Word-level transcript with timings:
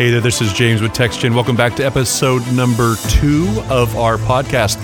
Hey 0.00 0.08
there, 0.08 0.22
this 0.22 0.40
is 0.40 0.54
James 0.54 0.80
with 0.80 0.92
TextGen. 0.92 1.34
Welcome 1.34 1.56
back 1.56 1.76
to 1.76 1.84
episode 1.84 2.40
number 2.54 2.94
two 3.10 3.46
of 3.68 3.98
our 3.98 4.16
podcast. 4.16 4.78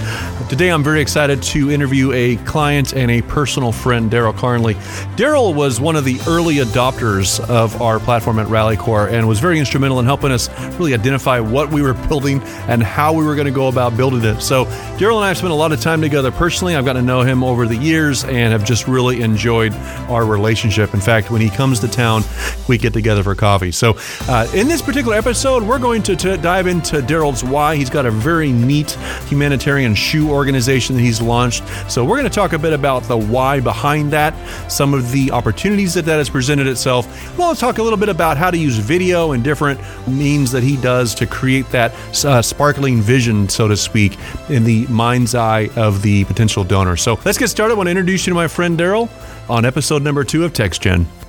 Today 0.48 0.70
I'm 0.70 0.84
very 0.84 1.00
excited 1.00 1.42
to 1.42 1.72
interview 1.72 2.12
a 2.12 2.36
client 2.36 2.94
and 2.94 3.10
a 3.10 3.20
personal 3.20 3.72
friend, 3.72 4.08
Darryl 4.08 4.36
Carnley. 4.36 4.74
Darryl 5.16 5.52
was 5.52 5.80
one 5.80 5.96
of 5.96 6.04
the 6.04 6.20
early 6.28 6.56
adopters 6.56 7.40
of 7.50 7.82
our 7.82 7.98
platform 7.98 8.38
at 8.38 8.46
Rally 8.46 8.76
Corp 8.76 9.10
and 9.10 9.26
was 9.26 9.40
very 9.40 9.58
instrumental 9.58 9.98
in 9.98 10.04
helping 10.04 10.30
us 10.30 10.48
really 10.78 10.94
identify 10.94 11.40
what 11.40 11.72
we 11.72 11.82
were 11.82 11.94
building 11.94 12.40
and 12.68 12.80
how 12.80 13.12
we 13.12 13.24
were 13.24 13.34
going 13.34 13.46
to 13.46 13.52
go 13.52 13.66
about 13.66 13.96
building 13.96 14.22
it. 14.22 14.40
So, 14.40 14.66
Darryl 14.98 15.16
and 15.16 15.24
I 15.24 15.28
have 15.28 15.38
spent 15.38 15.50
a 15.50 15.56
lot 15.56 15.72
of 15.72 15.80
time 15.80 16.00
together 16.00 16.30
personally. 16.30 16.76
I've 16.76 16.84
gotten 16.84 17.02
to 17.02 17.06
know 17.06 17.22
him 17.22 17.42
over 17.42 17.66
the 17.66 17.76
years 17.76 18.22
and 18.22 18.52
have 18.52 18.64
just 18.64 18.86
really 18.86 19.22
enjoyed 19.22 19.72
our 20.08 20.24
relationship. 20.24 20.94
In 20.94 21.00
fact, 21.00 21.28
when 21.28 21.40
he 21.40 21.50
comes 21.50 21.80
to 21.80 21.88
town, 21.88 22.22
we 22.68 22.78
get 22.78 22.92
together 22.92 23.24
for 23.24 23.34
coffee. 23.34 23.72
So, 23.72 23.96
uh, 24.28 24.46
in 24.54 24.68
this 24.68 24.80
particular 24.80 25.16
episode, 25.16 25.64
we're 25.64 25.80
going 25.80 26.04
to, 26.04 26.14
to 26.14 26.36
dive 26.36 26.68
into 26.68 27.02
Darryl's 27.02 27.42
why. 27.42 27.74
He's 27.74 27.90
got 27.90 28.06
a 28.06 28.12
very 28.12 28.52
neat 28.52 28.92
humanitarian 29.26 29.96
shoe 29.96 30.35
organization 30.36 30.94
that 30.96 31.02
he's 31.02 31.20
launched. 31.20 31.64
So, 31.90 32.04
we're 32.04 32.18
going 32.18 32.30
to 32.30 32.34
talk 32.34 32.52
a 32.52 32.58
bit 32.58 32.72
about 32.72 33.02
the 33.04 33.16
why 33.16 33.60
behind 33.60 34.12
that, 34.12 34.34
some 34.70 34.94
of 34.94 35.10
the 35.10 35.30
opportunities 35.32 35.94
that 35.94 36.04
that 36.04 36.18
has 36.18 36.30
presented 36.30 36.66
itself. 36.66 37.06
We'll 37.36 37.54
talk 37.54 37.78
a 37.78 37.82
little 37.82 37.98
bit 37.98 38.08
about 38.08 38.36
how 38.36 38.50
to 38.50 38.58
use 38.58 38.76
video 38.76 39.32
and 39.32 39.42
different 39.42 39.80
means 40.06 40.52
that 40.52 40.62
he 40.62 40.76
does 40.76 41.14
to 41.16 41.26
create 41.26 41.68
that 41.70 41.92
uh, 42.24 42.42
sparkling 42.42 43.00
vision, 43.00 43.48
so 43.48 43.66
to 43.66 43.76
speak, 43.76 44.18
in 44.48 44.64
the 44.64 44.86
mind's 44.86 45.34
eye 45.34 45.68
of 45.76 46.02
the 46.02 46.24
potential 46.24 46.64
donor. 46.64 46.96
So, 46.96 47.18
let's 47.24 47.38
get 47.38 47.48
started. 47.48 47.74
I 47.74 47.76
want 47.76 47.88
to 47.88 47.90
introduce 47.90 48.26
you 48.26 48.30
to 48.32 48.34
my 48.34 48.48
friend 48.48 48.78
Darryl 48.78 49.08
on 49.50 49.64
episode 49.64 50.02
number 50.02 50.24
two 50.24 50.44
of 50.44 50.52
TextGen. 50.52 51.25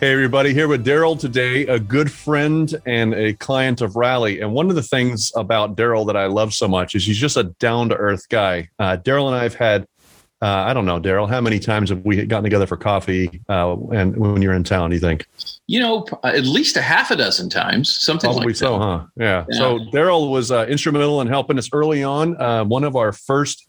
Hey, 0.00 0.14
everybody, 0.14 0.54
here 0.54 0.66
with 0.66 0.82
Darryl 0.82 1.20
today, 1.20 1.66
a 1.66 1.78
good 1.78 2.10
friend 2.10 2.74
and 2.86 3.12
a 3.12 3.34
client 3.34 3.82
of 3.82 3.96
Rally. 3.96 4.40
And 4.40 4.54
one 4.54 4.70
of 4.70 4.74
the 4.74 4.82
things 4.82 5.30
about 5.36 5.76
Darryl 5.76 6.06
that 6.06 6.16
I 6.16 6.24
love 6.24 6.54
so 6.54 6.66
much 6.66 6.94
is 6.94 7.04
he's 7.04 7.18
just 7.18 7.36
a 7.36 7.44
down 7.44 7.90
to 7.90 7.96
earth 7.96 8.26
guy. 8.30 8.70
Uh, 8.78 8.96
Darryl 8.96 9.26
and 9.26 9.36
I 9.36 9.42
have 9.42 9.54
had, 9.54 9.82
uh, 10.40 10.46
I 10.46 10.72
don't 10.72 10.86
know, 10.86 10.98
Darryl, 10.98 11.28
how 11.28 11.42
many 11.42 11.58
times 11.58 11.90
have 11.90 12.02
we 12.02 12.24
gotten 12.24 12.44
together 12.44 12.66
for 12.66 12.78
coffee 12.78 13.42
uh, 13.50 13.76
and 13.92 14.16
when 14.16 14.40
you're 14.40 14.54
in 14.54 14.64
town, 14.64 14.88
do 14.88 14.96
you 14.96 15.00
think? 15.00 15.26
You 15.66 15.80
know, 15.80 16.06
at 16.24 16.46
least 16.46 16.78
a 16.78 16.80
half 16.80 17.10
a 17.10 17.16
dozen 17.16 17.50
times, 17.50 17.92
something 17.92 18.30
Probably 18.30 18.46
like 18.46 18.56
so, 18.56 18.78
that. 18.78 18.84
huh? 18.84 19.06
Yeah. 19.16 19.44
yeah. 19.50 19.58
So 19.58 19.78
Darryl 19.92 20.30
was 20.30 20.50
uh, 20.50 20.64
instrumental 20.64 21.20
in 21.20 21.26
helping 21.26 21.58
us 21.58 21.68
early 21.74 22.02
on. 22.02 22.40
Uh, 22.40 22.64
one 22.64 22.84
of 22.84 22.96
our 22.96 23.12
first, 23.12 23.68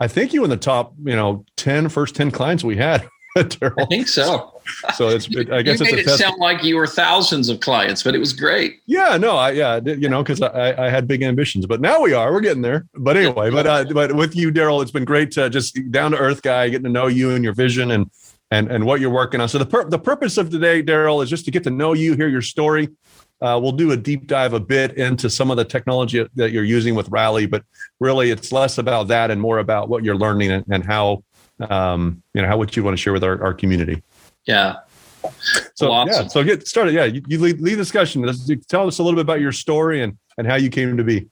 I 0.00 0.08
think 0.08 0.32
you 0.32 0.40
were 0.40 0.46
in 0.46 0.50
the 0.50 0.56
top, 0.56 0.94
you 1.04 1.14
know, 1.14 1.44
10, 1.56 1.88
first 1.88 2.16
10 2.16 2.32
clients 2.32 2.64
we 2.64 2.78
had. 2.78 3.08
Darryl. 3.44 3.82
I 3.82 3.84
think 3.86 4.08
so. 4.08 4.60
So 4.94 5.08
it's, 5.08 5.28
it, 5.28 5.50
I 5.50 5.62
guess 5.62 5.80
you 5.80 5.86
it's 5.86 5.92
made 5.92 6.00
it 6.00 6.04
test- 6.04 6.18
sound 6.18 6.38
like 6.38 6.62
you 6.62 6.76
were 6.76 6.86
thousands 6.86 7.48
of 7.48 7.60
clients, 7.60 8.02
but 8.02 8.14
it 8.14 8.18
was 8.18 8.32
great. 8.32 8.80
Yeah, 8.86 9.16
no, 9.16 9.36
I 9.36 9.52
yeah, 9.52 9.80
you 9.84 10.08
know, 10.08 10.22
because 10.22 10.42
I, 10.42 10.86
I 10.86 10.90
had 10.90 11.08
big 11.08 11.22
ambitions, 11.22 11.66
but 11.66 11.80
now 11.80 12.00
we 12.00 12.12
are, 12.12 12.32
we're 12.32 12.40
getting 12.40 12.62
there. 12.62 12.86
But 12.94 13.16
anyway, 13.16 13.50
but 13.50 13.66
uh, 13.66 13.84
but 13.92 14.14
with 14.14 14.36
you, 14.36 14.52
Darryl, 14.52 14.82
it's 14.82 14.90
been 14.90 15.04
great 15.04 15.30
to 15.32 15.48
just 15.50 15.78
down 15.90 16.12
to 16.12 16.18
earth 16.18 16.42
guy, 16.42 16.68
getting 16.68 16.84
to 16.84 16.90
know 16.90 17.06
you 17.06 17.30
and 17.30 17.42
your 17.42 17.54
vision 17.54 17.92
and 17.92 18.10
and 18.50 18.70
and 18.70 18.84
what 18.84 19.00
you're 19.00 19.10
working 19.10 19.40
on. 19.40 19.48
So 19.48 19.58
the 19.58 19.66
pur- 19.66 19.88
the 19.88 19.98
purpose 19.98 20.36
of 20.38 20.50
today, 20.50 20.82
Darryl, 20.82 21.22
is 21.22 21.30
just 21.30 21.44
to 21.46 21.50
get 21.50 21.64
to 21.64 21.70
know 21.70 21.92
you, 21.92 22.14
hear 22.14 22.28
your 22.28 22.42
story. 22.42 22.88
Uh, 23.40 23.58
we'll 23.62 23.72
do 23.72 23.92
a 23.92 23.96
deep 23.96 24.26
dive 24.26 24.52
a 24.52 24.58
bit 24.58 24.96
into 24.98 25.30
some 25.30 25.50
of 25.50 25.56
the 25.56 25.64
technology 25.64 26.26
that 26.34 26.50
you're 26.50 26.64
using 26.64 26.96
with 26.96 27.08
Rally, 27.08 27.46
but 27.46 27.62
really 28.00 28.30
it's 28.30 28.50
less 28.50 28.78
about 28.78 29.06
that 29.08 29.30
and 29.30 29.40
more 29.40 29.58
about 29.58 29.88
what 29.88 30.02
you're 30.02 30.16
learning 30.16 30.50
and, 30.50 30.64
and 30.70 30.84
how 30.84 31.22
um, 31.68 32.22
you 32.34 32.42
know, 32.42 32.48
how 32.48 32.56
would 32.56 32.74
you 32.76 32.82
want 32.82 32.96
to 32.96 33.02
share 33.02 33.12
with 33.12 33.24
our, 33.24 33.42
our 33.42 33.54
community? 33.54 34.02
Yeah. 34.46 34.76
So 35.74 35.90
awesome. 35.90 36.24
yeah, 36.24 36.28
so 36.28 36.44
get 36.44 36.66
started. 36.66 36.94
Yeah, 36.94 37.04
you, 37.04 37.22
you 37.26 37.38
lead, 37.38 37.60
lead 37.60 37.76
discussion. 37.76 38.22
Let's, 38.22 38.50
tell 38.68 38.86
us 38.86 38.98
a 38.98 39.02
little 39.02 39.16
bit 39.16 39.22
about 39.22 39.40
your 39.40 39.52
story 39.52 40.02
and 40.02 40.16
and 40.38 40.46
how 40.46 40.54
you 40.54 40.70
came 40.70 40.96
to 40.96 41.04
be. 41.04 41.28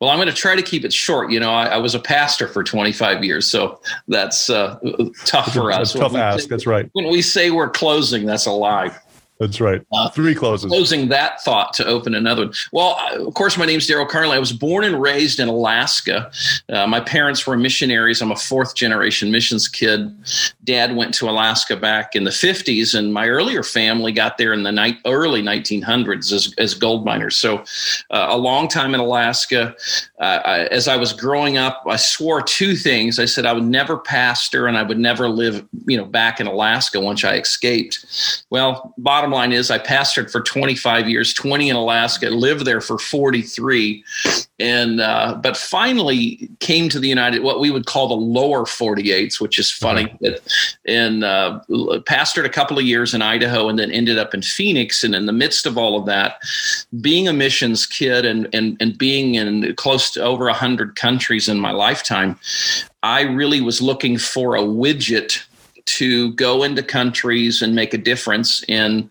Well, 0.00 0.10
I'm 0.10 0.16
going 0.16 0.28
to 0.28 0.34
try 0.34 0.56
to 0.56 0.62
keep 0.62 0.84
it 0.84 0.92
short. 0.92 1.30
You 1.30 1.38
know, 1.38 1.52
I, 1.52 1.66
I 1.66 1.76
was 1.76 1.94
a 1.94 2.00
pastor 2.00 2.48
for 2.48 2.64
25 2.64 3.22
years, 3.22 3.46
so 3.46 3.80
that's 4.08 4.50
uh, 4.50 4.78
tough 5.24 5.52
for 5.52 5.70
us. 5.70 5.92
tough 5.92 6.14
ask. 6.14 6.40
Say, 6.40 6.46
that's 6.48 6.66
right. 6.66 6.88
When 6.92 7.08
we 7.08 7.22
say 7.22 7.50
we're 7.50 7.70
closing, 7.70 8.26
that's 8.26 8.46
a 8.46 8.50
lie. 8.50 8.96
That's 9.40 9.60
right. 9.60 9.82
Uh, 9.92 10.08
Three 10.10 10.34
closes. 10.34 10.70
Closing 10.70 11.08
that 11.08 11.42
thought 11.42 11.72
to 11.74 11.86
open 11.86 12.14
another 12.14 12.46
one. 12.46 12.54
Well, 12.72 12.96
of 13.26 13.34
course, 13.34 13.58
my 13.58 13.66
name's 13.66 13.86
Darryl 13.88 14.08
Carnley. 14.08 14.36
I 14.36 14.38
was 14.38 14.52
born 14.52 14.84
and 14.84 15.02
raised 15.02 15.40
in 15.40 15.48
Alaska. 15.48 16.30
Uh, 16.68 16.86
my 16.86 17.00
parents 17.00 17.44
were 17.44 17.56
missionaries. 17.56 18.22
I'm 18.22 18.30
a 18.30 18.36
fourth 18.36 18.76
generation 18.76 19.32
missions 19.32 19.66
kid. 19.66 20.16
Dad 20.62 20.94
went 20.94 21.14
to 21.14 21.28
Alaska 21.28 21.76
back 21.76 22.14
in 22.14 22.22
the 22.22 22.30
50s, 22.30 22.96
and 22.96 23.12
my 23.12 23.28
earlier 23.28 23.64
family 23.64 24.12
got 24.12 24.38
there 24.38 24.52
in 24.52 24.62
the 24.62 24.70
ni- 24.70 25.00
early 25.04 25.42
1900s 25.42 26.32
as, 26.32 26.54
as 26.58 26.74
gold 26.74 27.04
miners. 27.04 27.34
So, 27.36 27.58
uh, 28.10 28.28
a 28.30 28.38
long 28.38 28.68
time 28.68 28.94
in 28.94 29.00
Alaska. 29.00 29.74
Uh, 30.20 30.40
I, 30.44 30.58
as 30.66 30.86
I 30.86 30.96
was 30.96 31.12
growing 31.12 31.56
up, 31.56 31.82
I 31.88 31.96
swore 31.96 32.40
two 32.40 32.76
things. 32.76 33.18
I 33.18 33.24
said 33.24 33.46
I 33.46 33.52
would 33.52 33.64
never 33.64 33.98
pastor, 33.98 34.68
and 34.68 34.78
I 34.78 34.84
would 34.84 34.98
never 34.98 35.28
live, 35.28 35.66
you 35.86 35.96
know, 35.96 36.04
back 36.04 36.38
in 36.38 36.46
Alaska 36.46 37.00
once 37.00 37.24
I 37.24 37.36
escaped. 37.36 38.44
Well, 38.50 38.94
bottom 38.96 39.23
bottom 39.24 39.32
line 39.32 39.52
is 39.52 39.70
I 39.70 39.78
pastored 39.78 40.30
for 40.30 40.42
25 40.42 41.08
years, 41.08 41.32
20 41.32 41.70
in 41.70 41.76
Alaska, 41.76 42.28
lived 42.28 42.66
there 42.66 42.82
for 42.82 42.98
43, 42.98 44.04
and 44.58 45.00
uh, 45.00 45.38
but 45.42 45.56
finally 45.56 46.50
came 46.60 46.90
to 46.90 47.00
the 47.00 47.08
United, 47.08 47.42
what 47.42 47.58
we 47.58 47.70
would 47.70 47.86
call 47.86 48.08
the 48.08 48.14
lower 48.14 48.64
48s, 48.64 49.40
which 49.40 49.58
is 49.58 49.70
funny. 49.70 50.04
Uh-huh. 50.04 50.36
And 50.86 51.24
uh, 51.24 51.60
pastored 52.06 52.44
a 52.44 52.50
couple 52.50 52.78
of 52.78 52.84
years 52.84 53.14
in 53.14 53.22
Idaho, 53.22 53.70
and 53.70 53.78
then 53.78 53.90
ended 53.90 54.18
up 54.18 54.34
in 54.34 54.42
Phoenix. 54.42 55.02
And 55.02 55.14
in 55.14 55.24
the 55.24 55.32
midst 55.32 55.64
of 55.64 55.78
all 55.78 55.98
of 55.98 56.04
that, 56.04 56.42
being 57.00 57.26
a 57.26 57.32
missions 57.32 57.86
kid 57.86 58.26
and 58.26 58.46
and 58.52 58.76
and 58.78 58.98
being 58.98 59.36
in 59.36 59.74
close 59.76 60.10
to 60.10 60.22
over 60.22 60.44
100 60.44 60.96
countries 60.96 61.48
in 61.48 61.58
my 61.58 61.70
lifetime, 61.70 62.38
I 63.02 63.22
really 63.22 63.62
was 63.62 63.80
looking 63.80 64.18
for 64.18 64.54
a 64.54 64.60
widget 64.60 65.42
to 65.86 66.32
go 66.32 66.62
into 66.62 66.82
countries 66.82 67.62
and 67.62 67.74
make 67.74 67.94
a 67.94 67.98
difference. 67.98 68.64
And 68.68 69.08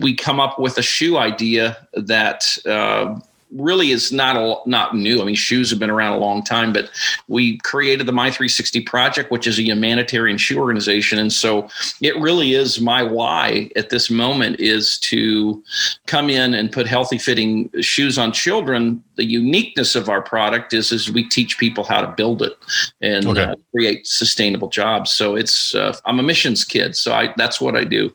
we 0.00 0.14
come 0.14 0.40
up 0.40 0.58
with 0.58 0.78
a 0.78 0.82
shoe 0.82 1.16
idea 1.16 1.76
that 1.94 2.58
uh, 2.66 3.18
really 3.56 3.90
is 3.90 4.12
not 4.12 4.36
a, 4.36 4.56
not 4.66 4.96
new. 4.96 5.20
I 5.20 5.24
mean, 5.24 5.34
shoes 5.34 5.70
have 5.70 5.78
been 5.78 5.90
around 5.90 6.14
a 6.14 6.18
long 6.18 6.42
time, 6.42 6.72
but 6.72 6.90
we 7.28 7.58
created 7.58 8.06
the 8.06 8.12
My 8.12 8.30
360 8.30 8.80
Project, 8.82 9.30
which 9.30 9.46
is 9.46 9.58
a 9.58 9.62
humanitarian 9.62 10.38
shoe 10.38 10.58
organization, 10.58 11.18
and 11.18 11.32
so 11.32 11.68
it 12.00 12.16
really 12.18 12.54
is 12.54 12.80
my 12.80 13.02
why 13.02 13.70
at 13.76 13.90
this 13.90 14.10
moment 14.10 14.60
is 14.60 14.98
to 15.00 15.62
come 16.06 16.30
in 16.30 16.54
and 16.54 16.72
put 16.72 16.86
healthy 16.86 17.18
fitting 17.18 17.70
shoes 17.80 18.18
on 18.18 18.32
children. 18.32 19.02
The 19.16 19.24
uniqueness 19.24 19.94
of 19.94 20.08
our 20.08 20.22
product 20.22 20.72
is 20.72 20.92
is 20.92 21.10
we 21.10 21.28
teach 21.28 21.58
people 21.58 21.84
how 21.84 22.00
to 22.00 22.08
build 22.08 22.42
it 22.42 22.56
and 23.00 23.26
okay. 23.26 23.42
uh, 23.42 23.54
create 23.74 24.06
sustainable 24.06 24.68
jobs. 24.68 25.10
So 25.10 25.36
it's 25.36 25.74
uh, 25.74 25.96
I'm 26.04 26.18
a 26.18 26.22
missions 26.22 26.64
kid, 26.64 26.96
so 26.96 27.12
I 27.12 27.34
that's 27.36 27.60
what 27.60 27.76
I 27.76 27.84
do. 27.84 28.14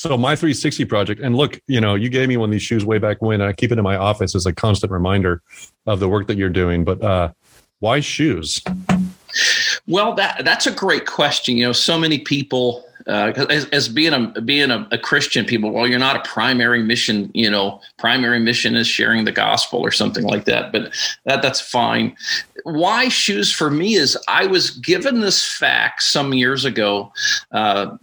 So 0.00 0.16
my 0.16 0.34
360 0.34 0.86
project, 0.86 1.20
and 1.20 1.36
look, 1.36 1.60
you 1.66 1.78
know, 1.78 1.94
you 1.94 2.08
gave 2.08 2.26
me 2.26 2.38
one 2.38 2.48
of 2.48 2.52
these 2.52 2.62
shoes 2.62 2.86
way 2.86 2.96
back 2.96 3.20
when. 3.20 3.42
I 3.42 3.52
keep 3.52 3.70
it 3.70 3.76
in 3.76 3.84
my 3.84 3.96
office 3.96 4.34
as 4.34 4.46
a 4.46 4.52
constant 4.54 4.90
reminder 4.90 5.42
of 5.84 6.00
the 6.00 6.08
work 6.08 6.26
that 6.28 6.38
you're 6.38 6.48
doing. 6.48 6.84
But 6.84 7.02
uh, 7.02 7.32
why 7.80 8.00
shoes? 8.00 8.62
Well, 9.86 10.14
that 10.14 10.42
that's 10.42 10.66
a 10.66 10.72
great 10.72 11.04
question. 11.04 11.58
You 11.58 11.66
know, 11.66 11.72
so 11.74 11.98
many 11.98 12.18
people 12.18 12.82
uh, 13.06 13.32
as, 13.50 13.66
as, 13.66 13.90
being 13.90 14.14
a 14.14 14.40
being 14.40 14.70
a, 14.70 14.88
a, 14.90 14.96
Christian, 14.96 15.44
people, 15.44 15.70
well, 15.70 15.86
you're 15.86 15.98
not 15.98 16.16
a 16.16 16.26
primary 16.26 16.82
mission. 16.82 17.30
You 17.34 17.50
know, 17.50 17.82
primary 17.98 18.38
mission 18.38 18.76
is 18.76 18.86
sharing 18.86 19.26
the 19.26 19.32
gospel 19.32 19.80
or 19.80 19.90
something 19.90 20.24
like 20.24 20.46
that. 20.46 20.72
But 20.72 20.94
that 21.26 21.42
that's 21.42 21.60
fine. 21.60 22.16
Why 22.64 23.10
shoes 23.10 23.52
for 23.52 23.70
me 23.70 23.96
is 23.96 24.16
I 24.28 24.46
was 24.46 24.70
given 24.70 25.20
this 25.20 25.46
fact 25.46 26.04
some 26.04 26.32
years 26.32 26.64
ago. 26.64 27.12
Uh, 27.52 27.98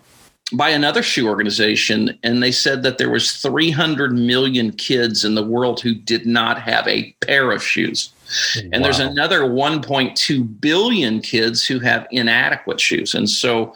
by 0.54 0.70
another 0.70 1.04
shoe 1.04 1.28
organization 1.28 2.18
and 2.24 2.42
they 2.42 2.52
said 2.52 2.84
that 2.84 2.98
there 2.98 3.10
was 3.10 3.34
300 3.34 4.14
million 4.14 4.72
kids 4.72 5.26
in 5.26 5.36
the 5.36 5.44
world 5.44 5.82
who 5.82 5.94
did 5.94 6.26
not 6.26 6.60
have 6.60 6.88
a 6.88 7.12
pair 7.22 7.52
of 7.52 7.62
shoes 7.62 8.12
and 8.56 8.74
wow. 8.76 8.80
there's 8.84 9.00
another 9.00 9.42
1.2 9.42 10.62
billion 10.62 11.20
kids 11.22 11.66
who 11.66 11.80
have 11.80 12.08
inadequate 12.12 12.80
shoes 12.80 13.14
and 13.14 13.30
so 13.30 13.74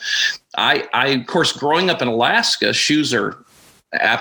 i 0.56 0.88
i 0.94 1.08
of 1.08 1.28
course 1.28 1.52
growing 1.52 1.90
up 1.90 2.02
in 2.02 2.08
alaska 2.08 2.72
shoes 2.74 3.14
are 3.14 3.44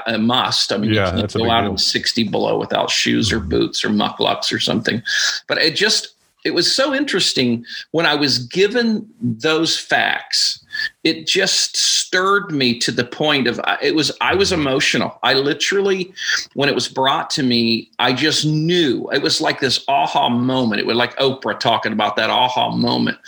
a 0.07 0.19
must. 0.19 0.73
I 0.73 0.79
mean, 0.79 0.93
yeah, 0.93 1.15
you 1.15 1.21
can't 1.21 1.33
go 1.33 1.51
out 1.51 1.65
in 1.65 1.79
60 1.79 2.25
below 2.25 2.59
without 2.59 2.91
shoes 2.91 3.33
or 3.33 3.39
boots 3.39 3.85
or 3.85 3.89
mukluks 3.89 4.53
or 4.53 4.59
something. 4.59 5.01
But 5.47 5.59
it 5.59 5.77
just, 5.77 6.15
it 6.45 6.55
was 6.55 6.75
so 6.75 6.93
interesting 6.93 7.65
when 7.93 8.07
I 8.07 8.15
was 8.15 8.41
given 8.41 9.09
those 9.21 9.79
facts 9.79 10.65
it 11.05 11.27
just 11.27 11.77
stirred 11.77 12.51
me 12.51 12.79
to 12.79 12.91
the 12.91 13.05
point 13.05 13.47
of 13.47 13.61
it 13.83 13.95
was 13.95 14.11
i 14.21 14.35
was 14.35 14.53
emotional 14.53 15.19
i 15.23 15.35
literally 15.35 16.13
when 16.55 16.69
it 16.69 16.75
was 16.75 16.89
brought 16.89 17.31
to 17.31 17.43
me 17.43 17.91
i 17.99 18.13
just 18.13 18.45
knew 18.45 19.09
it 19.13 19.23
was 19.23 19.41
like 19.41 19.61
this 19.61 19.85
aha 19.89 20.29
moment 20.29 20.81
it 20.81 20.87
was 20.87 20.97
like 20.97 21.17
oprah 21.17 21.59
talking 21.59 21.93
about 21.93 22.17
that 22.17 22.31
aha 22.31 22.71
moment 22.71 23.19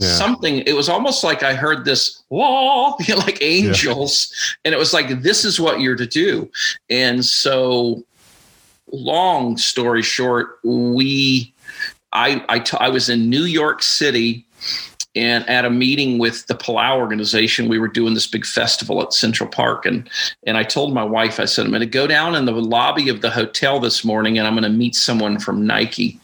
yeah. 0.00 0.08
something. 0.08 0.58
It 0.66 0.74
was 0.74 0.88
almost 0.88 1.22
like 1.22 1.42
I 1.42 1.54
heard 1.54 1.84
this 1.84 2.22
wall, 2.30 2.96
you 3.00 3.14
know, 3.14 3.20
like 3.20 3.42
angels, 3.42 4.32
yeah. 4.32 4.60
and 4.66 4.74
it 4.74 4.78
was 4.78 4.92
like 4.92 5.22
this 5.22 5.44
is 5.44 5.60
what 5.60 5.80
you're 5.80 5.96
to 5.96 6.06
do. 6.06 6.50
And 6.88 7.24
so, 7.24 8.02
long 8.92 9.56
story 9.56 10.02
short, 10.02 10.58
we, 10.64 11.52
I, 12.12 12.44
I, 12.48 12.58
t- 12.58 12.76
I 12.80 12.88
was 12.88 13.08
in 13.08 13.30
New 13.30 13.44
York 13.44 13.82
City 13.82 14.46
and 15.16 15.48
at 15.48 15.64
a 15.64 15.70
meeting 15.70 16.18
with 16.18 16.46
the 16.46 16.54
Palau 16.54 16.96
organization, 16.96 17.68
we 17.68 17.80
were 17.80 17.88
doing 17.88 18.14
this 18.14 18.28
big 18.28 18.46
festival 18.46 19.02
at 19.02 19.12
Central 19.12 19.48
Park. 19.48 19.84
And, 19.84 20.08
and 20.46 20.56
I 20.56 20.62
told 20.62 20.94
my 20.94 21.02
wife, 21.02 21.40
I 21.40 21.46
said, 21.46 21.64
I'm 21.64 21.72
going 21.72 21.80
to 21.80 21.86
go 21.86 22.06
down 22.06 22.36
in 22.36 22.44
the 22.44 22.52
lobby 22.52 23.08
of 23.08 23.20
the 23.20 23.30
hotel 23.30 23.80
this 23.80 24.04
morning 24.04 24.38
and 24.38 24.46
I'm 24.46 24.54
going 24.54 24.62
to 24.62 24.68
meet 24.68 24.94
someone 24.94 25.40
from 25.40 25.66
Nike. 25.66 26.20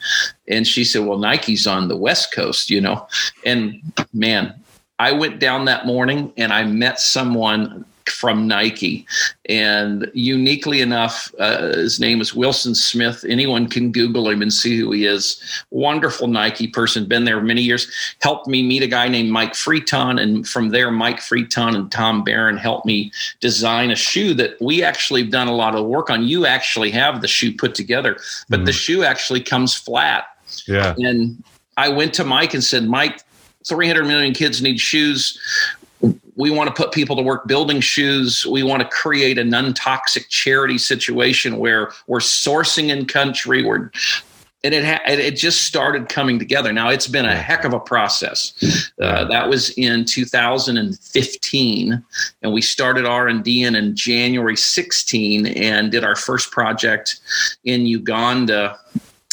And 0.47 0.67
she 0.67 0.85
said, 0.85 1.05
Well, 1.05 1.19
Nike's 1.19 1.67
on 1.67 1.89
the 1.89 1.97
West 1.97 2.33
Coast, 2.33 2.71
you 2.71 2.81
know? 2.81 3.09
And 3.45 3.83
man, 4.13 4.55
I 5.01 5.13
went 5.13 5.41
down 5.41 5.65
that 5.65 5.87
morning 5.87 6.33
and 6.37 6.53
I 6.53 6.65
met 6.65 7.01
someone 7.01 7.85
from 8.11 8.47
Nike. 8.47 9.07
And 9.49 10.11
uniquely 10.15 10.81
enough, 10.81 11.33
uh, 11.39 11.69
his 11.77 12.01
name 12.01 12.21
is 12.21 12.35
Wilson 12.35 12.75
Smith. 12.75 13.25
Anyone 13.29 13.69
can 13.69 13.93
Google 13.93 14.29
him 14.29 14.43
and 14.43 14.53
see 14.53 14.79
who 14.79 14.93
he 14.93 15.07
is. 15.07 15.41
Wonderful 15.71 16.29
Nike 16.29 16.67
person, 16.69 17.07
been 17.07 17.25
there 17.25 17.41
many 17.41 17.63
years. 17.63 17.91
Helped 18.21 18.47
me 18.47 18.63
meet 18.63 18.83
a 18.83 18.87
guy 18.87 19.09
named 19.09 19.31
Mike 19.31 19.55
Freeton. 19.55 20.21
And 20.21 20.49
from 20.49 20.71
there, 20.71 20.91
Mike 20.91 21.21
Freeton 21.21 21.75
and 21.75 21.91
Tom 21.91 22.25
Barron 22.25 22.57
helped 22.57 22.87
me 22.87 23.13
design 23.41 23.91
a 23.91 23.97
shoe 23.97 24.35
that 24.35 24.61
we 24.61 24.83
actually 24.83 25.23
have 25.23 25.31
done 25.31 25.49
a 25.49 25.55
lot 25.55 25.75
of 25.75 25.87
work 25.87 26.11
on. 26.11 26.25
You 26.25 26.47
actually 26.47 26.91
have 26.93 27.21
the 27.21 27.29
shoe 27.29 27.53
put 27.53 27.75
together, 27.75 28.19
but 28.49 28.61
mm. 28.61 28.67
the 28.67 28.73
shoe 28.73 29.05
actually 29.05 29.41
comes 29.41 29.75
flat. 29.75 30.25
Yeah. 30.67 30.95
And 30.99 31.43
I 31.77 31.89
went 31.89 32.15
to 32.15 32.25
Mike 32.25 32.55
and 32.55 32.65
said, 32.65 32.85
Mike, 32.85 33.21
300 33.67 34.05
million 34.05 34.33
kids 34.33 34.63
need 34.63 34.79
shoes 34.79 35.39
we 36.37 36.51
want 36.51 36.69
to 36.69 36.75
put 36.75 36.93
people 36.93 37.17
to 37.17 37.23
work 37.23 37.47
building 37.47 37.81
shoes. 37.81 38.47
We 38.47 38.63
want 38.63 38.83
to 38.83 38.89
create 38.89 39.39
a 39.39 39.45
non-toxic 39.45 40.29
charity 40.29 40.79
situation 40.79 41.59
where 41.59 41.93
we're 42.07 42.21
sourcing 42.21 42.91
in 42.91 43.07
country. 43.07 43.65
We're 43.65 43.91
and 44.65 44.75
it 44.75 44.85
ha- 44.85 45.03
it 45.07 45.33
just 45.33 45.63
started 45.63 46.09
coming 46.09 46.39
together. 46.39 46.73
Now 46.73 46.91
it's 46.91 47.07
been 47.07 47.25
a 47.25 47.37
heck 47.37 47.65
of 47.65 47.73
a 47.73 47.79
process. 47.79 48.91
Uh, 49.01 49.25
that 49.27 49.49
was 49.49 49.71
in 49.71 50.05
2015, 50.05 52.05
and 52.43 52.53
we 52.53 52.61
started 52.61 53.07
R 53.07 53.29
and 53.29 53.45
D 53.45 53.63
in, 53.63 53.77
in 53.77 53.95
January 53.95 54.57
16, 54.57 55.47
and 55.47 55.93
did 55.93 56.05
our 56.05 56.17
first 56.17 56.51
project 56.51 57.21
in 57.65 57.87
Uganda. 57.87 58.79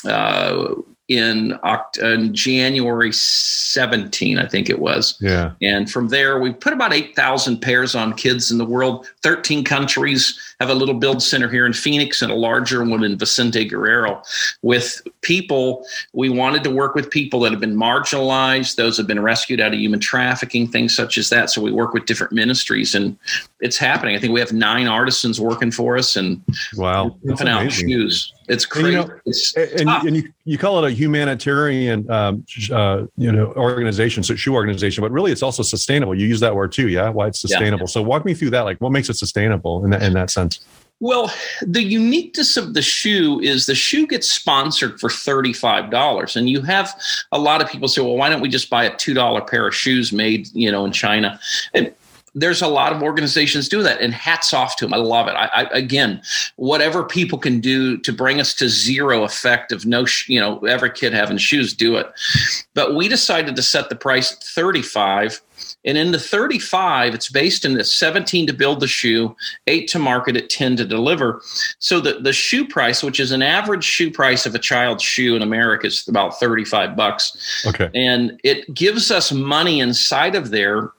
Uh, 0.06 0.76
in, 1.10 1.60
in 2.02 2.34
January 2.34 3.12
17, 3.12 4.38
I 4.38 4.48
think 4.48 4.70
it 4.70 4.80
was. 4.80 5.18
Yeah. 5.20 5.52
And 5.62 5.92
from 5.92 6.08
there, 6.08 6.40
we 6.40 6.54
put 6.54 6.72
about 6.72 6.94
8,000 6.94 7.60
pairs 7.60 7.94
on 7.94 8.14
kids 8.14 8.52
in 8.52 8.58
the 8.58 8.66
world. 8.66 9.08
13 9.22 9.66
countries 9.66 10.40
have 10.62 10.70
a 10.70 10.74
little 10.74 10.94
build 10.94 11.22
center 11.22 11.50
here 11.50 11.66
in 11.66 11.74
Phoenix 11.74 12.22
and 12.22 12.32
a 12.32 12.36
larger 12.36 12.84
one 12.86 13.04
in 13.04 13.18
Vicente 13.18 13.66
Guerrero. 13.66 14.22
With 14.62 15.02
people, 15.22 15.86
we 16.14 16.30
wanted 16.30 16.64
to 16.64 16.70
work 16.70 16.96
with 16.96 17.10
people 17.10 17.42
that 17.42 17.52
have 17.52 17.62
been 17.62 17.76
marginalized, 17.76 18.76
those 18.76 18.96
have 18.96 19.08
been 19.08 19.22
rescued 19.22 19.60
out 19.60 19.74
of 19.74 19.80
human 19.80 20.00
trafficking, 20.00 20.68
things 20.68 20.96
such 20.96 21.18
as 21.18 21.30
that. 21.30 21.50
So 21.50 21.62
we 21.62 21.72
work 21.72 21.94
with 21.94 22.06
different 22.06 22.32
ministries 22.32 22.96
and 22.96 23.18
it's 23.64 23.78
happening. 23.78 24.14
I 24.14 24.20
think 24.20 24.34
we 24.34 24.42
have 24.42 24.52
nine 24.52 24.90
artisans 24.90 25.40
working 25.40 25.72
for 25.72 25.98
us 25.98 26.18
and 26.18 26.44
wow, 26.76 27.16
pumping 27.26 27.48
out 27.48 27.72
shoes. 27.72 28.34
It's 28.50 28.66
crazy. 28.66 28.96
And, 28.96 29.08
you, 29.08 29.14
know, 29.14 29.20
it's 29.26 29.56
and, 29.56 29.90
and 29.90 30.16
you, 30.18 30.34
you, 30.44 30.58
call 30.58 30.84
it 30.84 30.92
a 30.92 30.94
humanitarian, 30.94 32.12
um, 32.12 32.46
uh, 32.70 33.06
you 33.16 33.32
know, 33.32 33.54
organization, 33.54 34.22
so 34.22 34.36
shoe 34.36 34.54
organization, 34.54 35.02
but 35.02 35.14
really 35.14 35.32
it's 35.32 35.42
also 35.42 35.64
sustainable. 35.64 36.14
You 36.14 36.28
use 36.28 36.42
that 36.42 36.54
word 36.54 36.74
too, 36.74 36.90
yeah? 36.90 37.08
Why 37.08 37.28
it's 37.28 37.40
sustainable. 37.40 37.84
Yeah. 37.84 37.92
So 37.92 38.02
walk 38.02 38.26
me 38.26 38.34
through 38.34 38.50
that. 38.50 38.62
Like, 38.62 38.82
what 38.82 38.92
makes 38.92 39.10
it 39.10 39.16
sustainable 39.16 39.86
in 39.86 39.92
that, 39.92 40.04
in 40.04 40.12
that 40.12 40.30
sense? 40.30 40.60
Well, 41.00 41.34
the 41.62 41.84
uniqueness 41.84 42.58
of 42.58 42.74
the 42.74 42.82
shoe 42.82 43.40
is 43.40 43.66
the 43.66 43.76
shoe 43.76 44.08
gets 44.08 44.30
sponsored 44.30 45.00
for 45.00 45.10
$35. 45.10 46.36
And 46.36 46.50
you 46.50 46.62
have 46.64 46.94
a 47.32 47.40
lot 47.40 47.62
of 47.62 47.70
people 47.70 47.88
say, 47.88 48.02
well, 48.02 48.18
why 48.18 48.30
don't 48.30 48.42
we 48.42 48.50
just 48.50 48.70
buy 48.70 48.84
a 48.84 48.92
$2 48.92 49.48
pair 49.48 49.68
of 49.68 49.74
shoes 49.74 50.12
made, 50.12 50.50
you 50.54 50.70
know, 50.70 50.84
in 50.84 50.92
China? 50.92 51.40
And 51.74 51.94
there's 52.36 52.62
a 52.62 52.68
lot 52.68 52.94
of 52.94 53.04
organizations 53.04 53.70
do 53.70 53.84
that 53.84 54.02
and 54.02 54.14
hats 54.14 54.54
off 54.54 54.76
to 54.76 54.86
them 54.86 54.94
i 54.94 54.98
love 54.98 55.28
it. 55.28 55.36
I, 55.36 55.48
I, 55.48 55.64
again 55.72 56.22
whatever 56.56 57.04
people 57.04 57.38
can 57.38 57.60
do 57.60 57.98
to 57.98 58.14
bring 58.14 58.40
us 58.40 58.54
to 58.56 58.70
zero 58.70 59.24
effect 59.24 59.72
of 59.72 59.86
no 59.86 60.06
sh- 60.06 60.30
you 60.30 60.40
know 60.40 60.60
every 60.60 60.92
kid 60.92 61.14
having 61.14 61.38
shoes 61.38 61.74
do 61.74 61.96
it. 61.96 62.08
But 62.74 62.96
we 62.96 63.08
decided 63.08 63.56
to 63.56 63.62
set 63.62 63.90
the 63.90 63.96
price 63.96 64.34
at 64.34 64.44
35 64.44 65.42
and 65.86 65.98
in 65.98 66.12
the 66.12 66.20
35 66.20 67.14
it's 67.14 67.30
based 67.30 67.66
in 67.66 67.74
the 67.76 67.84
17 67.84 68.48
to 68.48 68.54
build 68.54 68.80
the 68.80 68.88
shoe 68.88 69.36
8 69.68 69.88
to 69.90 70.00
market 70.00 70.36
it 70.36 70.50
10 70.50 70.78
to 70.78 70.86
deliver. 70.86 71.42
So 71.80 72.00
the, 72.00 72.20
the 72.20 72.34
shoe 72.34 72.68
price 72.68 73.04
which 73.04 73.20
is 73.20 73.32
an 73.32 73.42
average 73.42 73.84
shoe 73.84 74.12
price 74.12 74.46
of 74.46 74.56
a 74.56 74.60
child's 74.60 75.04
shoe 75.04 75.36
in 75.36 75.42
america 75.42 75.88
is 75.88 76.08
about 76.08 76.40
35 76.40 76.96
bucks. 76.96 77.66
Okay. 77.68 77.90
And 77.94 78.40
it 78.44 78.74
gives 78.74 79.12
us 79.12 79.32
money 79.32 79.80
inside 79.80 80.36
of 80.36 80.52
there 80.52 80.92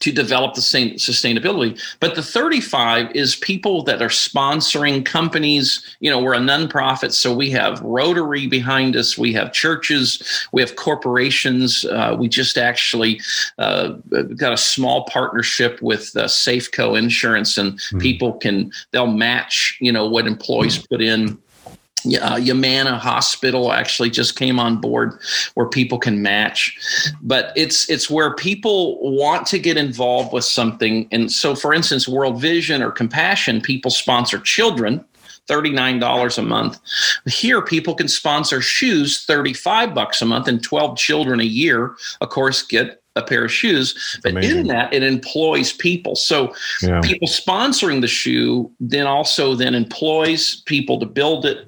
to 0.00 0.12
develop 0.12 0.54
the 0.54 0.62
same 0.62 0.94
sustainability. 0.94 1.80
But 2.00 2.14
the 2.14 2.22
35 2.22 3.14
is 3.14 3.36
people 3.36 3.82
that 3.84 4.02
are 4.02 4.08
sponsoring 4.08 5.04
companies. 5.04 5.96
You 6.00 6.10
know, 6.10 6.20
we're 6.20 6.34
a 6.34 6.38
nonprofit, 6.38 7.12
so 7.12 7.34
we 7.34 7.50
have 7.50 7.80
Rotary 7.80 8.46
behind 8.46 8.96
us, 8.96 9.16
we 9.16 9.32
have 9.34 9.52
churches, 9.52 10.48
we 10.52 10.60
have 10.60 10.76
corporations. 10.76 11.84
Uh, 11.84 12.16
we 12.18 12.28
just 12.28 12.58
actually 12.58 13.20
uh, 13.58 13.88
got 14.36 14.52
a 14.52 14.56
small 14.56 15.04
partnership 15.04 15.80
with 15.82 16.16
uh, 16.16 16.24
Safeco 16.24 16.98
Insurance, 16.98 17.58
and 17.58 17.74
mm-hmm. 17.74 17.98
people 17.98 18.34
can 18.34 18.70
they'll 18.92 19.06
match 19.06 19.76
you 19.80 19.92
know 19.92 20.06
what 20.06 20.26
employees 20.26 20.78
mm-hmm. 20.78 20.94
put 20.94 21.02
in 21.02 21.38
uh, 22.06 22.36
Yamana 22.36 22.98
Hospital 22.98 23.72
actually 23.72 24.10
just 24.10 24.36
came 24.36 24.58
on 24.58 24.80
board 24.80 25.18
where 25.54 25.68
people 25.68 25.98
can 25.98 26.22
match, 26.22 26.76
but 27.22 27.52
it's 27.56 27.88
it's 27.90 28.10
where 28.10 28.34
people 28.34 28.98
want 29.16 29.46
to 29.48 29.58
get 29.58 29.76
involved 29.76 30.32
with 30.32 30.44
something. 30.44 31.08
And 31.10 31.30
so, 31.30 31.54
for 31.54 31.74
instance, 31.74 32.08
World 32.08 32.40
Vision 32.40 32.82
or 32.82 32.90
Compassion, 32.90 33.60
people 33.60 33.90
sponsor 33.90 34.38
children. 34.38 35.04
$39 35.48 36.38
a 36.38 36.42
month. 36.42 36.80
Here, 37.26 37.62
people 37.62 37.94
can 37.94 38.08
sponsor 38.08 38.60
shoes 38.60 39.24
35 39.26 39.94
bucks 39.94 40.20
a 40.20 40.26
month, 40.26 40.48
and 40.48 40.60
12 40.60 40.98
children 40.98 41.38
a 41.38 41.44
year, 41.44 41.94
of 42.20 42.30
course, 42.30 42.62
get 42.62 43.00
a 43.16 43.22
pair 43.22 43.44
of 43.44 43.52
shoes. 43.52 44.18
But 44.22 44.32
Amazing. 44.32 44.58
in 44.58 44.66
that, 44.68 44.92
it 44.92 45.02
employs 45.02 45.72
people. 45.72 46.14
So 46.14 46.54
yeah. 46.82 47.00
people 47.02 47.28
sponsoring 47.28 48.00
the 48.00 48.08
shoe 48.08 48.70
then 48.78 49.06
also 49.06 49.54
then 49.54 49.74
employs 49.74 50.62
people 50.66 51.00
to 51.00 51.06
build 51.06 51.46
it, 51.46 51.66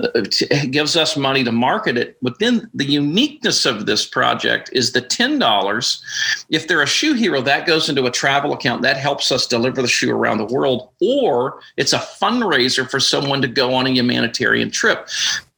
uh, 0.00 0.08
it 0.14 0.70
gives 0.70 0.96
us 0.96 1.16
money 1.16 1.44
to 1.44 1.52
market 1.52 1.96
it. 1.96 2.16
But 2.22 2.38
then 2.38 2.68
the 2.74 2.84
uniqueness 2.84 3.66
of 3.66 3.86
this 3.86 4.06
project 4.06 4.70
is 4.72 4.92
the 4.92 5.00
ten 5.00 5.38
dollars. 5.38 6.02
If 6.50 6.66
they're 6.68 6.82
a 6.82 6.86
shoe 6.86 7.14
hero, 7.14 7.40
that 7.42 7.66
goes 7.66 7.88
into 7.88 8.06
a 8.06 8.10
travel 8.10 8.52
account 8.52 8.82
that 8.82 8.96
helps 8.96 9.30
us 9.30 9.46
deliver 9.46 9.82
the 9.82 9.88
shoe 9.88 10.10
around 10.10 10.38
the 10.38 10.46
world, 10.46 10.90
or 11.00 11.60
it's 11.76 11.92
a 11.92 11.98
fundraiser 11.98 12.88
for 12.90 13.00
someone 13.00 13.42
to 13.42 13.48
go 13.48 13.74
on 13.74 13.86
a 13.86 13.90
humanitarian 13.90 14.70
trip. 14.70 15.08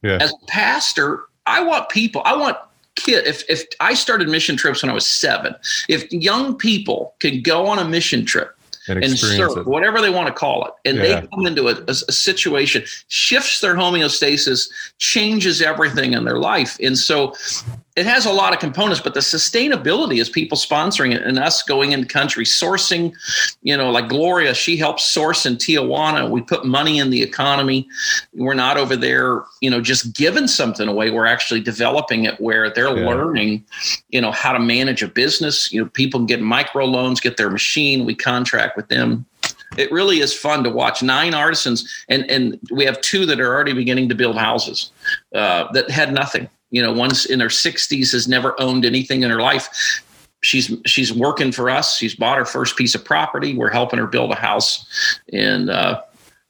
Yeah. 0.01 0.17
As 0.21 0.31
a 0.31 0.45
pastor, 0.47 1.25
I 1.45 1.63
want 1.63 1.89
people, 1.89 2.21
I 2.25 2.35
want 2.35 2.57
kid 2.99 3.25
if 3.25 3.49
if 3.49 3.63
I 3.79 3.93
started 3.93 4.29
mission 4.29 4.57
trips 4.57 4.83
when 4.83 4.89
I 4.89 4.93
was 4.93 5.05
seven, 5.05 5.55
if 5.87 6.11
young 6.11 6.55
people 6.55 7.15
can 7.19 7.41
go 7.41 7.67
on 7.67 7.79
a 7.79 7.85
mission 7.85 8.25
trip 8.25 8.55
and, 8.87 9.03
and 9.03 9.17
serve 9.17 9.57
it. 9.57 9.65
whatever 9.65 10.01
they 10.01 10.09
want 10.09 10.27
to 10.27 10.33
call 10.33 10.65
it, 10.65 10.73
and 10.85 10.97
yeah. 10.97 11.21
they 11.21 11.27
come 11.27 11.45
into 11.45 11.67
a, 11.67 11.75
a, 11.75 11.91
a, 11.91 12.11
situation, 12.11 12.83
shifts 13.07 13.61
their 13.61 13.75
homeostasis, 13.75 14.69
changes 14.97 15.61
everything 15.61 16.13
in 16.13 16.25
their 16.25 16.39
life, 16.39 16.77
and 16.81 16.97
so 16.97 17.33
it 17.95 18.05
has 18.05 18.25
a 18.25 18.31
lot 18.31 18.53
of 18.53 18.59
components, 18.59 19.01
but 19.01 19.13
the 19.13 19.19
sustainability 19.19 20.21
is 20.21 20.29
people 20.29 20.57
sponsoring 20.57 21.13
it 21.13 21.21
and 21.23 21.37
us 21.37 21.63
going 21.63 21.91
in 21.91 22.05
country 22.05 22.45
sourcing. 22.45 23.13
You 23.61 23.75
know, 23.75 23.91
like 23.91 24.07
Gloria, 24.07 24.53
she 24.53 24.77
helps 24.77 25.05
source 25.05 25.45
in 25.45 25.55
Tijuana. 25.55 26.29
We 26.29 26.41
put 26.41 26.65
money 26.65 26.99
in 26.99 27.09
the 27.09 27.21
economy. 27.21 27.87
We're 28.33 28.53
not 28.53 28.77
over 28.77 28.95
there, 28.95 29.43
you 29.61 29.69
know, 29.69 29.81
just 29.81 30.15
giving 30.15 30.47
something 30.47 30.87
away. 30.87 31.11
We're 31.11 31.25
actually 31.25 31.61
developing 31.61 32.25
it 32.25 32.39
where 32.39 32.69
they're 32.69 32.95
yeah. 32.95 33.07
learning, 33.07 33.65
you 34.09 34.21
know, 34.21 34.31
how 34.31 34.53
to 34.53 34.59
manage 34.59 35.03
a 35.03 35.07
business. 35.07 35.71
You 35.71 35.83
know, 35.83 35.89
people 35.89 36.19
can 36.19 36.27
get 36.27 36.41
micro 36.41 36.85
loans, 36.85 37.19
get 37.19 37.37
their 37.37 37.49
machine. 37.49 38.05
We 38.05 38.15
contract 38.15 38.77
with 38.77 38.87
them 38.87 39.25
it 39.77 39.91
really 39.91 40.19
is 40.19 40.33
fun 40.33 40.63
to 40.63 40.69
watch 40.69 41.03
nine 41.03 41.33
artisans 41.33 42.03
and 42.09 42.29
and 42.29 42.59
we 42.71 42.85
have 42.85 42.99
two 43.01 43.25
that 43.25 43.39
are 43.39 43.53
already 43.53 43.73
beginning 43.73 44.09
to 44.09 44.15
build 44.15 44.35
houses 44.35 44.91
uh, 45.35 45.71
that 45.73 45.89
had 45.89 46.11
nothing 46.11 46.49
you 46.71 46.81
know, 46.81 46.91
one's 46.93 47.25
in 47.25 47.39
her 47.39 47.47
60s, 47.47 48.11
has 48.11 48.27
never 48.27 48.59
owned 48.59 48.85
anything 48.85 49.23
in 49.23 49.29
her 49.29 49.41
life. 49.41 50.03
She's 50.41 50.73
she's 50.85 51.11
working 51.11 51.51
for 51.51 51.69
us. 51.69 51.97
She's 51.97 52.15
bought 52.15 52.37
her 52.37 52.45
first 52.45 52.77
piece 52.77 52.95
of 52.95 53.03
property. 53.03 53.55
We're 53.55 53.71
helping 53.71 53.99
her 53.99 54.07
build 54.07 54.31
a 54.31 54.35
house, 54.35 54.85
and 55.33 55.69
uh, 55.69 56.01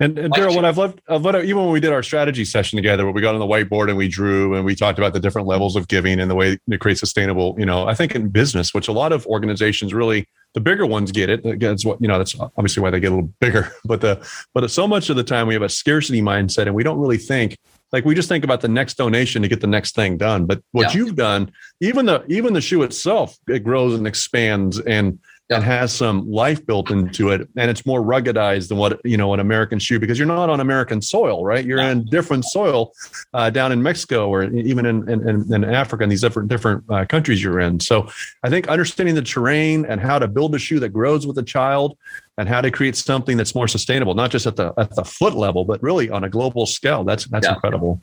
And, 0.01 0.17
and 0.17 0.33
Darryl, 0.33 0.55
when 0.55 0.63
I've 0.63 0.77
loved, 0.77 1.01
I've 1.09 1.23
loved, 1.23 1.43
even 1.43 1.63
when 1.63 1.71
we 1.71 1.81
did 1.81 1.91
our 1.91 2.01
strategy 2.03 2.45
session 2.45 2.77
together, 2.77 3.03
where 3.03 3.13
we 3.13 3.21
got 3.21 3.35
on 3.35 3.39
the 3.39 3.45
whiteboard 3.45 3.89
and 3.89 3.97
we 3.97 4.07
drew 4.07 4.55
and 4.55 4.63
we 4.63 4.73
talked 4.73 4.97
about 4.97 5.11
the 5.11 5.19
different 5.19 5.45
levels 5.45 5.75
of 5.75 5.89
giving 5.89 6.21
and 6.21 6.31
the 6.31 6.35
way 6.35 6.57
to 6.69 6.77
create 6.77 6.97
sustainable, 6.97 7.53
you 7.59 7.65
know, 7.65 7.85
I 7.85 7.93
think 7.95 8.15
in 8.15 8.29
business, 8.29 8.73
which 8.73 8.87
a 8.87 8.93
lot 8.93 9.11
of 9.11 9.27
organizations 9.27 9.93
really, 9.93 10.25
the 10.53 10.61
bigger 10.61 10.85
ones 10.85 11.11
get 11.11 11.29
it. 11.29 11.59
That's 11.59 11.83
what, 11.83 12.01
you 12.01 12.07
know, 12.07 12.17
that's 12.17 12.33
obviously 12.39 12.81
why 12.81 12.91
they 12.91 13.01
get 13.01 13.11
a 13.11 13.15
little 13.15 13.33
bigger, 13.41 13.71
but 13.83 13.99
the, 13.99 14.25
but 14.53 14.71
so 14.71 14.87
much 14.87 15.09
of 15.09 15.17
the 15.17 15.23
time 15.23 15.47
we 15.47 15.53
have 15.53 15.63
a 15.63 15.69
scarcity 15.69 16.21
mindset 16.21 16.67
and 16.67 16.75
we 16.75 16.83
don't 16.83 16.99
really 16.99 17.17
think 17.17 17.57
like 17.91 18.05
we 18.05 18.15
just 18.15 18.29
think 18.29 18.43
about 18.43 18.61
the 18.61 18.67
next 18.67 18.95
donation 18.95 19.41
to 19.41 19.47
get 19.47 19.61
the 19.61 19.67
next 19.67 19.95
thing 19.95 20.17
done. 20.17 20.45
But 20.45 20.61
what 20.71 20.93
yeah. 20.93 20.99
you've 20.99 21.15
done, 21.15 21.51
even 21.81 22.05
the, 22.05 22.23
even 22.27 22.53
the 22.53 22.61
shoe 22.61 22.83
itself, 22.83 23.37
it 23.47 23.63
grows 23.63 23.97
and 23.97 24.07
expands 24.07 24.79
and, 24.79 25.19
and 25.49 25.63
has 25.63 25.91
some 25.91 26.29
life 26.29 26.63
built 26.65 26.91
into 26.91 27.29
it 27.29 27.47
and 27.57 27.71
it's 27.71 27.85
more 27.85 28.01
ruggedized 28.01 28.69
than 28.69 28.77
what 28.77 28.99
you 29.03 29.17
know 29.17 29.33
an 29.33 29.39
american 29.39 29.79
shoe 29.79 29.99
because 29.99 30.19
you're 30.19 30.27
not 30.27 30.49
on 30.49 30.59
american 30.59 31.01
soil 31.01 31.43
right? 31.43 31.65
You're 31.65 31.79
in 31.79 32.05
different 32.05 32.45
soil 32.45 32.93
uh, 33.33 33.49
down 33.49 33.71
in 33.71 33.81
mexico 33.81 34.29
or 34.29 34.43
even 34.43 34.85
in, 34.85 35.09
in, 35.09 35.53
in 35.53 35.63
africa 35.63 36.03
and 36.03 36.11
these 36.11 36.21
different 36.21 36.49
different 36.49 36.83
uh, 36.89 37.05
countries 37.05 37.43
you're 37.43 37.59
in. 37.59 37.79
So 37.79 38.09
i 38.43 38.49
think 38.49 38.67
understanding 38.67 39.15
the 39.15 39.21
terrain 39.21 39.85
and 39.85 39.99
how 39.99 40.19
to 40.19 40.27
build 40.27 40.53
a 40.55 40.59
shoe 40.59 40.79
that 40.79 40.89
grows 40.89 41.25
with 41.25 41.37
a 41.37 41.43
child 41.43 41.97
and 42.37 42.47
how 42.47 42.61
to 42.61 42.71
create 42.71 42.95
something 42.95 43.35
that's 43.35 43.55
more 43.55 43.67
sustainable 43.67 44.13
not 44.13 44.31
just 44.31 44.45
at 44.45 44.55
the 44.55 44.73
at 44.77 44.95
the 44.95 45.03
foot 45.03 45.33
level 45.33 45.65
but 45.65 45.81
really 45.81 46.09
on 46.09 46.23
a 46.23 46.29
global 46.29 46.65
scale 46.65 47.03
that's 47.03 47.25
that's 47.25 47.45
yeah. 47.45 47.53
incredible 47.53 48.01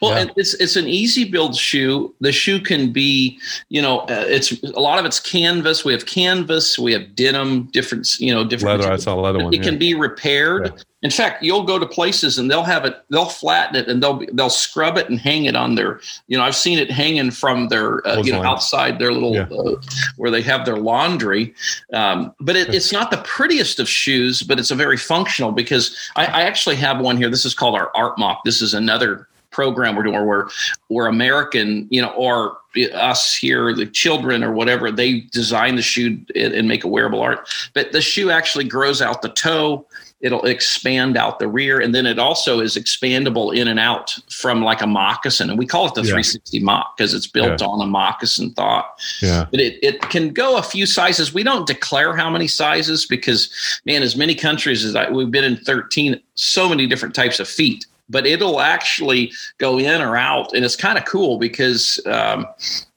well, 0.00 0.12
yeah. 0.12 0.32
it's 0.36 0.54
it's 0.54 0.76
an 0.76 0.86
easy 0.86 1.24
build 1.24 1.56
shoe. 1.56 2.14
The 2.20 2.32
shoe 2.32 2.60
can 2.60 2.92
be, 2.92 3.38
you 3.68 3.82
know, 3.82 4.00
uh, 4.00 4.24
it's 4.26 4.52
a 4.62 4.80
lot 4.80 4.98
of 4.98 5.04
it's 5.04 5.20
canvas. 5.20 5.84
We 5.84 5.92
have 5.92 6.06
canvas, 6.06 6.78
we 6.78 6.92
have 6.92 7.14
denim, 7.14 7.64
different, 7.64 8.18
you 8.18 8.32
know, 8.34 8.44
different. 8.44 8.80
Leather. 8.80 8.92
I 8.92 8.96
saw 8.96 9.14
leather 9.14 9.44
one. 9.44 9.54
It 9.54 9.58
yeah. 9.58 9.62
can 9.62 9.78
be 9.78 9.94
repaired. 9.94 10.72
Yeah. 10.74 10.82
In 11.02 11.10
fact, 11.10 11.42
you'll 11.42 11.64
go 11.64 11.78
to 11.78 11.84
places 11.84 12.38
and 12.38 12.50
they'll 12.50 12.62
have 12.62 12.86
it, 12.86 12.96
they'll 13.10 13.26
flatten 13.26 13.76
it 13.76 13.88
and 13.88 14.02
they'll 14.02 14.24
they'll 14.32 14.48
scrub 14.48 14.96
it 14.96 15.10
and 15.10 15.18
hang 15.20 15.44
it 15.44 15.54
on 15.54 15.74
their, 15.74 16.00
you 16.28 16.38
know, 16.38 16.42
I've 16.42 16.56
seen 16.56 16.78
it 16.78 16.90
hanging 16.90 17.30
from 17.30 17.68
their, 17.68 18.06
uh, 18.08 18.22
you 18.22 18.32
know, 18.32 18.42
outside 18.42 18.98
their 18.98 19.12
little 19.12 19.36
uh, 19.36 19.76
where 20.16 20.30
they 20.30 20.40
have 20.40 20.64
their 20.64 20.78
laundry. 20.78 21.54
Um, 21.92 22.34
but 22.40 22.56
it, 22.56 22.74
it's 22.74 22.90
not 22.90 23.10
the 23.10 23.18
prettiest 23.18 23.78
of 23.80 23.86
shoes, 23.86 24.42
but 24.42 24.58
it's 24.58 24.70
a 24.70 24.74
very 24.74 24.96
functional 24.96 25.52
because 25.52 25.94
I, 26.16 26.24
I 26.24 26.40
actually 26.42 26.76
have 26.76 27.00
one 27.00 27.18
here. 27.18 27.28
This 27.28 27.44
is 27.44 27.52
called 27.52 27.74
our 27.74 27.90
art 27.94 28.18
mock. 28.18 28.42
This 28.44 28.62
is 28.62 28.72
another 28.72 29.28
program 29.54 29.96
we're 29.96 30.02
doing 30.02 30.26
where 30.26 30.48
we're 30.90 31.06
American, 31.06 31.86
you 31.90 32.02
know, 32.02 32.10
or 32.10 32.58
us 32.92 33.34
here, 33.34 33.72
the 33.72 33.86
children 33.86 34.42
or 34.42 34.52
whatever, 34.52 34.90
they 34.90 35.20
design 35.32 35.76
the 35.76 35.82
shoe 35.82 36.20
and 36.34 36.68
make 36.68 36.84
a 36.84 36.88
wearable 36.88 37.20
art. 37.20 37.48
But 37.72 37.92
the 37.92 38.00
shoe 38.00 38.30
actually 38.30 38.64
grows 38.64 39.00
out 39.00 39.22
the 39.22 39.28
toe. 39.28 39.86
It'll 40.20 40.44
expand 40.46 41.18
out 41.18 41.38
the 41.38 41.48
rear, 41.48 41.80
and 41.80 41.94
then 41.94 42.06
it 42.06 42.18
also 42.18 42.60
is 42.60 42.76
expandable 42.76 43.54
in 43.54 43.68
and 43.68 43.78
out 43.78 44.16
from 44.30 44.62
like 44.62 44.80
a 44.80 44.86
moccasin. 44.86 45.50
And 45.50 45.58
we 45.58 45.66
call 45.66 45.86
it 45.86 45.94
the 45.94 46.00
yeah. 46.00 46.14
360 46.14 46.60
mock 46.60 46.96
because 46.96 47.12
it's 47.12 47.26
built 47.26 47.60
yeah. 47.60 47.66
on 47.66 47.80
a 47.82 47.86
moccasin 47.86 48.50
thought. 48.52 48.98
Yeah. 49.20 49.46
But 49.50 49.60
it, 49.60 49.78
it 49.82 50.00
can 50.08 50.32
go 50.32 50.56
a 50.56 50.62
few 50.62 50.86
sizes. 50.86 51.34
We 51.34 51.42
don't 51.42 51.66
declare 51.66 52.16
how 52.16 52.30
many 52.30 52.48
sizes 52.48 53.04
because, 53.04 53.52
man, 53.84 54.02
as 54.02 54.16
many 54.16 54.34
countries 54.34 54.82
as 54.82 54.96
I, 54.96 55.10
we've 55.10 55.30
been 55.30 55.44
in 55.44 55.58
13, 55.58 56.18
so 56.36 56.70
many 56.70 56.86
different 56.86 57.14
types 57.14 57.38
of 57.38 57.46
feet 57.46 57.84
but 58.08 58.26
it'll 58.26 58.60
actually 58.60 59.32
go 59.58 59.78
in 59.78 60.00
or 60.00 60.16
out. 60.16 60.52
And 60.54 60.64
it's 60.64 60.76
kind 60.76 60.98
of 60.98 61.04
cool 61.04 61.38
because 61.38 62.00
um, 62.06 62.46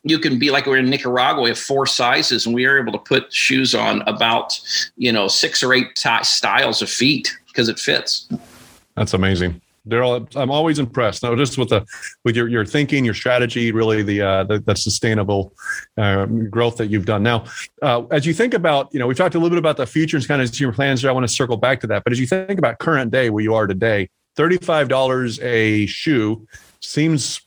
you 0.04 0.20
can 0.20 0.40
be 0.40 0.52
like 0.52 0.66
we're 0.66 0.78
in 0.78 0.90
Nicaragua, 0.90 1.44
we 1.44 1.50
have 1.50 1.60
four 1.60 1.86
sizes, 1.86 2.46
and 2.46 2.54
we 2.54 2.66
are 2.66 2.80
able 2.80 2.92
to 2.92 3.00
put 3.00 3.32
shoes 3.34 3.74
on 3.74 4.02
about, 4.04 4.60
you 4.98 5.12
know, 5.12 5.28
six 5.28 5.64
or 5.64 5.74
eight 5.74 5.96
t- 5.96 6.24
styles 6.24 6.82
of 6.82 6.90
feet 6.90 7.36
because 7.48 7.70
it 7.70 7.80
fits. 7.80 8.28
That's 8.96 9.14
amazing. 9.14 9.62
Darryl, 9.88 10.28
I'm 10.36 10.52
always 10.52 10.80
impressed. 10.80 11.24
Now, 11.24 11.34
just 11.36 11.58
with 11.58 11.70
the 11.70 11.86
with 12.26 12.36
your 12.36 12.48
your 12.50 12.66
thinking, 12.66 13.06
your 13.06 13.14
strategy, 13.14 13.72
really 13.72 14.04
the 14.04 14.22
uh, 14.22 14.44
the, 14.44 14.60
the 14.60 14.76
sustainable 14.76 15.54
uh, 15.98 16.26
growth 16.26 16.78
that 16.78 16.88
you've 16.88 17.06
done. 17.06 17.24
Now, 17.24 17.46
uh, 17.82 18.04
as 18.12 18.26
you 18.26 18.34
think 18.34 18.54
about, 18.54 18.94
you 18.94 19.00
know, 19.00 19.08
we 19.08 19.16
talked 19.16 19.36
a 19.36 19.40
little 19.40 19.52
bit 19.52 19.60
about 19.60 19.78
the 19.78 19.86
future 19.86 20.18
and 20.18 20.28
kind 20.28 20.42
of 20.42 20.60
your 20.60 20.74
plans. 20.74 21.06
I 21.06 21.12
want 21.12 21.26
to 21.26 21.34
circle 21.34 21.58
back 21.58 21.80
to 21.82 21.88
that. 21.88 22.04
But 22.04 22.12
as 22.12 22.20
you 22.20 22.28
think 22.28 22.60
about 22.60 22.80
current 22.80 23.12
day, 23.12 23.30
where 23.30 23.44
you 23.44 23.54
are 23.56 23.66
today, 23.66 24.10
$35 24.38 25.44
a 25.44 25.86
shoe 25.88 26.48
seems 26.80 27.42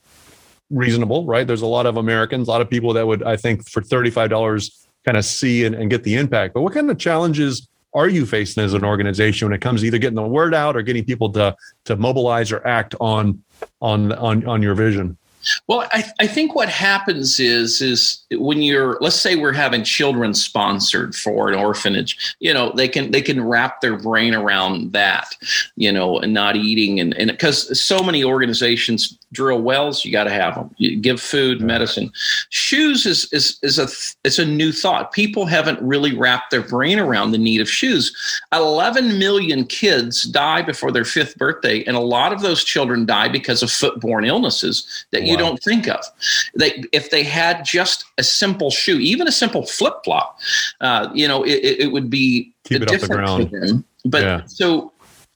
reasonable, 0.71 1.25
right? 1.25 1.47
There's 1.47 1.63
a 1.63 1.67
lot 1.67 1.87
of 1.87 1.97
Americans, 1.97 2.49
a 2.49 2.51
lot 2.51 2.61
of 2.61 2.71
people 2.71 2.93
that 2.95 3.07
would, 3.07 3.23
I 3.23 3.37
think, 3.37 3.69
for 3.69 3.81
$35 3.81 4.87
kind 5.05 5.17
of 5.17 5.25
see 5.25 5.65
and, 5.65 5.75
and 5.75 5.91
get 5.91 6.03
the 6.03 6.17
impact. 6.17 6.55
But 6.55 6.63
what 6.63 6.75
kind 6.75 6.91
of 6.91 6.99
challenges 6.99 7.69
are 7.95 8.09
you 8.09 8.25
facing 8.27 8.63
as 8.63 8.75
an 8.75 8.85
organization 8.85 9.49
when 9.49 9.55
it 9.55 9.61
comes 9.61 9.81
to 9.81 9.87
either 9.87 9.99
getting 9.99 10.17
the 10.17 10.23
word 10.23 10.55
out 10.55 10.77
or 10.77 10.83
getting 10.83 11.05
people 11.05 11.33
to 11.33 11.57
to 11.87 11.97
mobilize 11.97 12.53
or 12.53 12.65
act 12.67 12.95
on 13.01 13.43
on 13.81 14.13
on 14.13 14.47
on 14.47 14.63
your 14.63 14.75
vision? 14.75 15.17
Well, 15.67 15.89
I, 15.93 16.05
I 16.21 16.27
think 16.27 16.55
what 16.55 16.69
happens 16.69 17.41
is 17.41 17.81
is 17.81 18.23
when 18.33 18.63
you're 18.63 18.99
let's 19.01 19.17
say 19.17 19.37
we're 19.37 19.53
having 19.53 19.85
children 19.85 20.35
sponsored 20.35 21.15
for 21.15 21.49
an 21.49 21.55
orphanage, 21.55 22.35
you 22.41 22.53
know, 22.53 22.73
they 22.73 22.89
can 22.89 23.11
they 23.11 23.23
can 23.23 23.43
wrap 23.43 23.81
their 23.81 23.97
brain 23.97 24.35
around 24.35 24.93
that, 24.93 25.35
you 25.77 25.93
know, 25.93 26.19
and 26.19 26.35
not 26.35 26.57
eating 26.57 27.01
and 27.01 27.15
and 27.15 27.31
because 27.31 27.81
so 27.81 28.03
many 28.03 28.25
organizations 28.25 29.19
drill 29.33 29.63
wells, 29.63 30.05
you 30.05 30.13
got 30.13 30.25
to 30.25 30.31
have 30.31 30.55
them. 30.55 30.75
You 30.77 30.97
give 30.97 31.21
food, 31.21 31.61
medicine. 31.61 32.13
Shoes 32.51 33.07
is 33.07 33.33
is 33.33 33.59
is 33.63 33.79
a 33.79 33.89
it's 34.25 34.39
a 34.39 34.45
new 34.45 34.73
thought. 34.73 35.13
People 35.13 35.47
haven't 35.47 35.81
really 35.81 36.17
wrapped 36.17 36.51
their 36.51 36.63
brain 36.63 36.99
around 36.99 37.31
the 37.31 37.39
need 37.39 37.61
of 37.61 37.71
shoes. 37.71 38.15
11 38.53 39.19
million 39.19 39.65
kids 39.67 40.25
die 40.25 40.63
before 40.63 40.91
their 40.91 41.05
5th 41.05 41.37
birthday 41.37 41.85
and 41.85 41.97
a 41.97 42.01
lot 42.01 42.33
of 42.33 42.41
those 42.41 42.65
children 42.65 43.07
die 43.07 43.29
because 43.29 43.63
of 43.63 43.69
footborne 43.69 44.27
illnesses 44.27 45.07
that 45.13 45.23
wow. 45.31 45.33
you 45.33 45.39
don't 45.39 45.63
think 45.63 45.89
of. 45.89 46.05
They 46.57 46.85
if 46.93 47.11
they 47.11 47.23
had 47.23 47.65
just 47.65 48.05
a 48.19 48.23
simple 48.23 48.71
shoe, 48.71 48.99
even 48.99 49.29
a 49.29 49.33
simple 49.33 49.65
flip-flop, 49.67 50.39
uh, 50.81 51.09
you 51.15 51.27
know, 51.27 51.43
it, 51.45 51.61
it 51.85 51.93
would 51.93 52.11
be 52.11 52.53
Keep 52.65 52.83
it 52.83 53.01
the 53.01 53.07
ground. 53.07 53.85
But 54.05 54.23
yeah. 54.23 54.45
so 54.47 54.93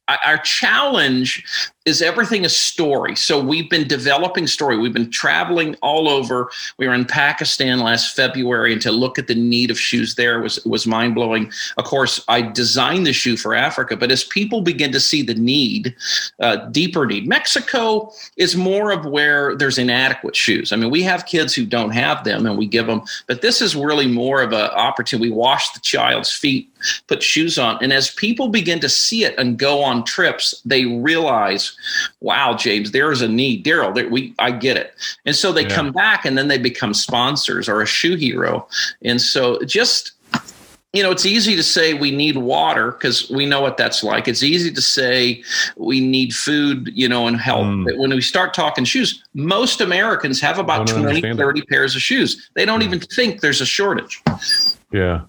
our 0.08 0.38
challenge 0.38 1.44
is 1.84 2.00
everything 2.00 2.46
a 2.46 2.48
story. 2.48 3.14
So 3.14 3.38
we've 3.38 3.68
been 3.68 3.86
developing 3.86 4.46
story. 4.46 4.78
We've 4.78 4.92
been 4.92 5.10
traveling 5.10 5.76
all 5.82 6.08
over. 6.08 6.50
We 6.78 6.88
were 6.88 6.94
in 6.94 7.04
Pakistan 7.04 7.80
last 7.80 8.16
February, 8.16 8.72
and 8.72 8.80
to 8.82 8.90
look 8.90 9.18
at 9.18 9.26
the 9.26 9.34
need 9.34 9.70
of 9.70 9.78
shoes 9.78 10.14
there 10.14 10.40
was 10.40 10.64
was 10.64 10.86
mind 10.86 11.14
blowing. 11.14 11.52
Of 11.76 11.84
course, 11.84 12.24
I 12.26 12.40
designed 12.40 13.06
the 13.06 13.12
shoe 13.12 13.36
for 13.36 13.54
Africa, 13.54 13.96
but 13.96 14.10
as 14.10 14.24
people 14.24 14.62
begin 14.62 14.92
to 14.92 15.00
see 15.00 15.22
the 15.22 15.34
need, 15.34 15.94
uh, 16.40 16.56
deeper 16.70 17.04
need, 17.04 17.28
Mexico 17.28 18.12
is 18.38 18.56
more 18.56 18.90
of 18.90 19.04
where 19.04 19.54
there's 19.54 19.76
inadequate 19.76 20.36
shoes. 20.36 20.72
I 20.72 20.76
mean, 20.76 20.90
we 20.90 21.02
have 21.02 21.26
kids 21.26 21.54
who 21.54 21.66
don't 21.66 21.90
have 21.90 22.24
them, 22.24 22.46
and 22.46 22.56
we 22.56 22.66
give 22.66 22.86
them, 22.86 23.02
but 23.26 23.42
this 23.42 23.60
is 23.60 23.76
really 23.76 24.06
more 24.06 24.40
of 24.40 24.52
an 24.52 24.70
opportunity. 24.70 25.28
We 25.30 25.36
wash 25.36 25.70
the 25.72 25.80
child's 25.80 26.32
feet, 26.32 26.70
put 27.08 27.22
shoes 27.22 27.58
on, 27.58 27.78
and 27.82 27.92
as 27.92 28.10
people 28.10 28.48
begin 28.48 28.80
to 28.80 28.88
see 28.88 29.24
it 29.24 29.34
and 29.38 29.58
go 29.58 29.82
on 29.82 30.04
trips, 30.04 30.62
they 30.64 30.86
realize 30.86 31.73
wow, 32.20 32.54
James, 32.54 32.90
there 32.90 33.10
is 33.12 33.22
a 33.22 33.28
need. 33.28 33.64
Darryl, 33.64 34.10
we 34.10 34.34
I 34.38 34.50
get 34.50 34.76
it. 34.76 34.94
And 35.26 35.34
so 35.34 35.52
they 35.52 35.62
yeah. 35.62 35.74
come 35.74 35.92
back 35.92 36.24
and 36.24 36.36
then 36.36 36.48
they 36.48 36.58
become 36.58 36.94
sponsors 36.94 37.68
or 37.68 37.82
a 37.82 37.86
shoe 37.86 38.16
hero. 38.16 38.66
And 39.02 39.20
so 39.20 39.62
just 39.64 40.12
you 40.94 41.02
know, 41.02 41.10
it's 41.10 41.26
easy 41.26 41.56
to 41.56 41.62
say 41.62 41.92
we 41.92 42.12
need 42.12 42.36
water 42.36 42.92
because 42.92 43.28
we 43.28 43.46
know 43.46 43.60
what 43.60 43.76
that's 43.76 44.04
like. 44.04 44.28
It's 44.28 44.44
easy 44.44 44.70
to 44.70 44.80
say 44.80 45.42
we 45.76 46.00
need 46.00 46.32
food, 46.32 46.92
you 46.94 47.08
know, 47.08 47.26
and 47.26 47.36
help. 47.36 47.64
Mm. 47.64 47.84
But 47.84 47.96
when 47.98 48.10
we 48.10 48.20
start 48.20 48.54
talking 48.54 48.84
shoes, 48.84 49.20
most 49.34 49.80
Americans 49.80 50.40
have 50.40 50.56
about 50.56 50.86
20, 50.86 51.34
30 51.34 51.60
that. 51.60 51.68
pairs 51.68 51.96
of 51.96 52.00
shoes. 52.00 52.48
They 52.54 52.64
don't 52.64 52.80
yeah. 52.80 52.86
even 52.86 53.00
think 53.00 53.40
there's 53.40 53.60
a 53.60 53.66
shortage. 53.66 54.22
Yeah. 54.92 55.22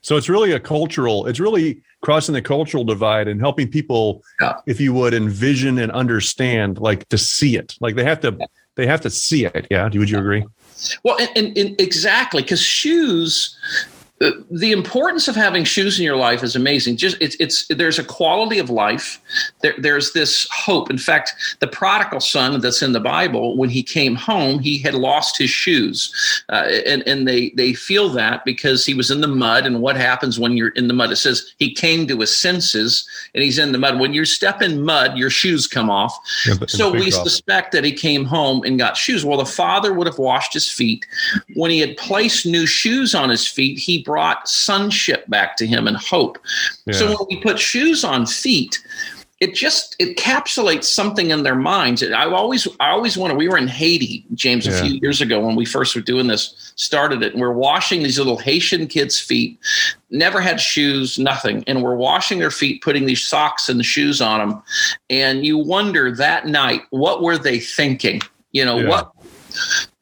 So 0.00 0.16
it's 0.16 0.28
really 0.28 0.52
a 0.52 0.60
cultural, 0.60 1.26
it's 1.26 1.40
really 1.40 1.82
crossing 2.00 2.32
the 2.32 2.42
cultural 2.42 2.84
divide 2.84 3.28
and 3.28 3.40
helping 3.40 3.68
people, 3.68 4.22
yeah. 4.40 4.54
if 4.66 4.80
you 4.80 4.92
would, 4.94 5.14
envision 5.14 5.78
and 5.78 5.92
understand, 5.92 6.78
like 6.78 7.08
to 7.08 7.18
see 7.18 7.56
it. 7.56 7.76
Like 7.80 7.94
they 7.94 8.04
have 8.04 8.20
to, 8.20 8.38
they 8.76 8.86
have 8.86 9.00
to 9.02 9.10
see 9.10 9.44
it. 9.44 9.66
Yeah. 9.70 9.84
Would 9.84 10.10
you 10.10 10.18
agree? 10.18 10.44
Well, 11.04 11.18
and, 11.18 11.30
and, 11.36 11.58
and 11.58 11.80
exactly 11.80 12.42
because 12.42 12.60
shoes 12.60 13.56
the 14.50 14.70
importance 14.70 15.28
of 15.28 15.34
having 15.34 15.64
shoes 15.64 15.98
in 15.98 16.04
your 16.04 16.16
life 16.16 16.42
is 16.42 16.54
amazing. 16.54 16.98
Just 16.98 17.16
it's 17.20 17.36
it's 17.40 17.66
there's 17.68 17.98
a 17.98 18.04
quality 18.04 18.58
of 18.58 18.68
life. 18.68 19.18
There, 19.62 19.74
there's 19.78 20.12
this 20.12 20.46
hope. 20.52 20.90
In 20.90 20.98
fact, 20.98 21.32
the 21.60 21.66
prodigal 21.66 22.20
son 22.20 22.60
that's 22.60 22.82
in 22.82 22.92
the 22.92 23.00
Bible, 23.00 23.56
when 23.56 23.70
he 23.70 23.82
came 23.82 24.14
home, 24.14 24.58
he 24.58 24.76
had 24.76 24.92
lost 24.92 25.38
his 25.38 25.48
shoes, 25.48 26.12
uh, 26.50 26.68
and 26.86 27.02
and 27.08 27.26
they 27.26 27.50
they 27.50 27.72
feel 27.72 28.10
that 28.10 28.44
because 28.44 28.84
he 28.84 28.92
was 28.92 29.10
in 29.10 29.22
the 29.22 29.26
mud. 29.26 29.64
And 29.64 29.80
what 29.80 29.96
happens 29.96 30.38
when 30.38 30.54
you're 30.54 30.68
in 30.70 30.88
the 30.88 30.94
mud? 30.94 31.10
It 31.10 31.16
says 31.16 31.54
he 31.56 31.72
came 31.72 32.06
to 32.08 32.18
his 32.18 32.36
senses, 32.36 33.08
and 33.34 33.42
he's 33.42 33.58
in 33.58 33.72
the 33.72 33.78
mud. 33.78 33.98
When 33.98 34.12
you 34.12 34.26
step 34.26 34.60
in 34.60 34.82
mud, 34.82 35.16
your 35.16 35.30
shoes 35.30 35.66
come 35.66 35.88
off. 35.88 36.18
Yeah, 36.46 36.56
so 36.66 36.92
we 36.92 37.10
suspect 37.10 37.72
that 37.72 37.84
he 37.84 37.92
came 37.92 38.26
home 38.26 38.64
and 38.64 38.78
got 38.78 38.98
shoes. 38.98 39.24
Well, 39.24 39.38
the 39.38 39.46
father 39.46 39.94
would 39.94 40.06
have 40.06 40.18
washed 40.18 40.52
his 40.52 40.70
feet. 40.70 41.06
When 41.54 41.70
he 41.70 41.80
had 41.80 41.96
placed 41.96 42.44
new 42.44 42.66
shoes 42.66 43.14
on 43.14 43.30
his 43.30 43.48
feet, 43.48 43.78
he 43.78 44.02
brought 44.10 44.48
sonship 44.48 45.24
back 45.28 45.56
to 45.56 45.64
him 45.64 45.86
and 45.86 45.96
hope. 45.96 46.36
Yeah. 46.84 46.94
So 46.94 47.06
when 47.06 47.26
we 47.28 47.40
put 47.40 47.60
shoes 47.60 48.02
on 48.02 48.26
feet, 48.26 48.82
it 49.38 49.54
just 49.54 49.94
it 50.00 50.16
encapsulates 50.16 50.84
something 50.84 51.30
in 51.30 51.44
their 51.44 51.54
minds. 51.54 52.02
I 52.02 52.24
always 52.24 52.66
I 52.80 52.90
always 52.90 53.16
to. 53.30 53.36
We 53.36 53.48
were 53.48 53.56
in 53.56 53.68
Haiti, 53.68 54.26
James, 54.34 54.66
a 54.66 54.70
yeah. 54.70 54.82
few 54.82 54.98
years 55.00 55.20
ago 55.20 55.38
when 55.38 55.54
we 55.54 55.64
first 55.64 55.94
were 55.94 56.02
doing 56.02 56.26
this. 56.26 56.72
Started 56.74 57.22
it, 57.22 57.34
and 57.34 57.40
we're 57.40 57.52
washing 57.52 58.02
these 58.02 58.18
little 58.18 58.36
Haitian 58.36 58.88
kids' 58.88 59.20
feet. 59.20 59.60
Never 60.10 60.40
had 60.40 60.60
shoes, 60.60 61.16
nothing, 61.16 61.62
and 61.68 61.80
we're 61.80 61.94
washing 61.94 62.40
their 62.40 62.50
feet, 62.50 62.82
putting 62.82 63.06
these 63.06 63.22
socks 63.22 63.68
and 63.68 63.78
the 63.78 63.84
shoes 63.84 64.20
on 64.20 64.40
them. 64.40 64.62
And 65.08 65.46
you 65.46 65.56
wonder 65.56 66.10
that 66.16 66.46
night, 66.46 66.82
what 66.90 67.22
were 67.22 67.38
they 67.38 67.60
thinking? 67.60 68.22
You 68.50 68.64
know 68.64 68.80
yeah. 68.80 68.88
what 68.88 69.12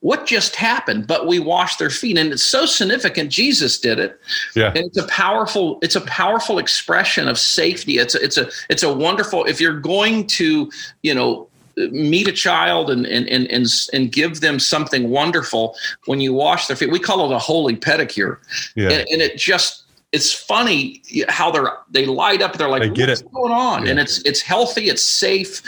what 0.01 0.27
just 0.27 0.55
happened 0.55 1.07
but 1.07 1.27
we 1.27 1.41
wash 1.41 1.77
their 1.77 1.91
feet. 1.91 2.19
And 2.19 2.33
it's 2.33 2.43
so 2.43 2.67
significant. 2.67 3.31
Jesus 3.31 3.79
did 3.79 3.99
it. 3.99 4.21
Yeah. 4.55 4.69
And 4.69 4.79
it's 4.79 4.97
a 4.97 5.07
powerful 5.09 5.79
it's 5.83 5.97
a 5.97 6.01
powerful 6.03 6.59
expression 6.59 7.29
of 7.29 7.39
safety. 7.39 7.99
It's 7.99 8.15
a, 8.15 8.23
it's 8.23 8.37
a 8.37 8.49
it's 8.69 8.83
a 8.83 8.93
wonderful 8.93 9.45
if 9.45 9.61
you're 9.61 9.81
going 9.81 10.27
to 10.29 10.71
you 11.03 11.15
know 11.15 11.49
meet 11.77 12.29
a 12.29 12.33
child 12.33 12.91
and 12.91 13.07
and 13.07 13.29
and 13.29 13.51
and, 13.51 13.67
and 13.93 14.13
give 14.13 14.41
them 14.41 14.59
something 14.59 15.11
wonderful 15.11 15.77
when 16.07 16.21
you 16.21 16.33
wash 16.33 16.67
their 16.67 16.77
feet 16.77 16.91
we 16.91 16.99
call 16.99 17.31
it 17.31 17.35
a 17.35 17.39
holy 17.39 17.77
pedicure. 17.77 18.39
Yeah. 18.77 18.91
and, 18.91 19.09
and 19.09 19.23
it 19.23 19.37
just 19.37 19.85
it's 20.11 20.33
funny 20.33 21.03
how 21.29 21.51
they're 21.51 21.71
they 21.91 22.07
light 22.07 22.41
up. 22.41 22.55
They're 22.55 22.69
like, 22.69 22.83
I 22.83 22.89
get 22.89 23.11
"What's 23.11 23.21
it. 23.21 23.33
going 23.33 23.53
on?" 23.53 23.85
Yeah. 23.85 23.91
And 23.91 24.01
it's 24.01 24.21
it's 24.23 24.41
healthy, 24.41 24.89
it's 24.89 25.03
safe, 25.03 25.61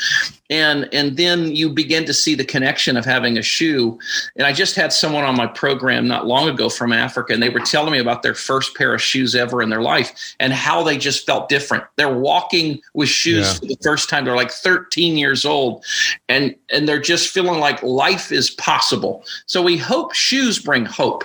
and 0.48 0.88
and 0.94 1.18
then 1.18 1.54
you 1.54 1.68
begin 1.68 2.06
to 2.06 2.14
see 2.14 2.34
the 2.34 2.44
connection 2.44 2.96
of 2.96 3.04
having 3.04 3.36
a 3.36 3.42
shoe. 3.42 3.98
And 4.36 4.46
I 4.46 4.54
just 4.54 4.76
had 4.76 4.94
someone 4.94 5.24
on 5.24 5.36
my 5.36 5.46
program 5.46 6.08
not 6.08 6.26
long 6.26 6.48
ago 6.48 6.70
from 6.70 6.90
Africa, 6.90 7.34
and 7.34 7.42
they 7.42 7.50
were 7.50 7.60
telling 7.60 7.92
me 7.92 7.98
about 7.98 8.22
their 8.22 8.34
first 8.34 8.74
pair 8.76 8.94
of 8.94 9.02
shoes 9.02 9.34
ever 9.34 9.60
in 9.60 9.68
their 9.68 9.82
life 9.82 10.34
and 10.40 10.54
how 10.54 10.82
they 10.82 10.96
just 10.96 11.26
felt 11.26 11.50
different. 11.50 11.84
They're 11.96 12.16
walking 12.16 12.80
with 12.94 13.10
shoes 13.10 13.46
yeah. 13.46 13.58
for 13.58 13.66
the 13.66 13.76
first 13.82 14.08
time. 14.08 14.24
They're 14.24 14.36
like 14.36 14.52
13 14.52 15.18
years 15.18 15.44
old, 15.44 15.84
and 16.30 16.54
and 16.70 16.88
they're 16.88 16.98
just 16.98 17.28
feeling 17.28 17.60
like 17.60 17.82
life 17.82 18.32
is 18.32 18.50
possible. 18.50 19.22
So 19.44 19.60
we 19.60 19.76
hope 19.76 20.14
shoes 20.14 20.58
bring 20.58 20.86
hope. 20.86 21.24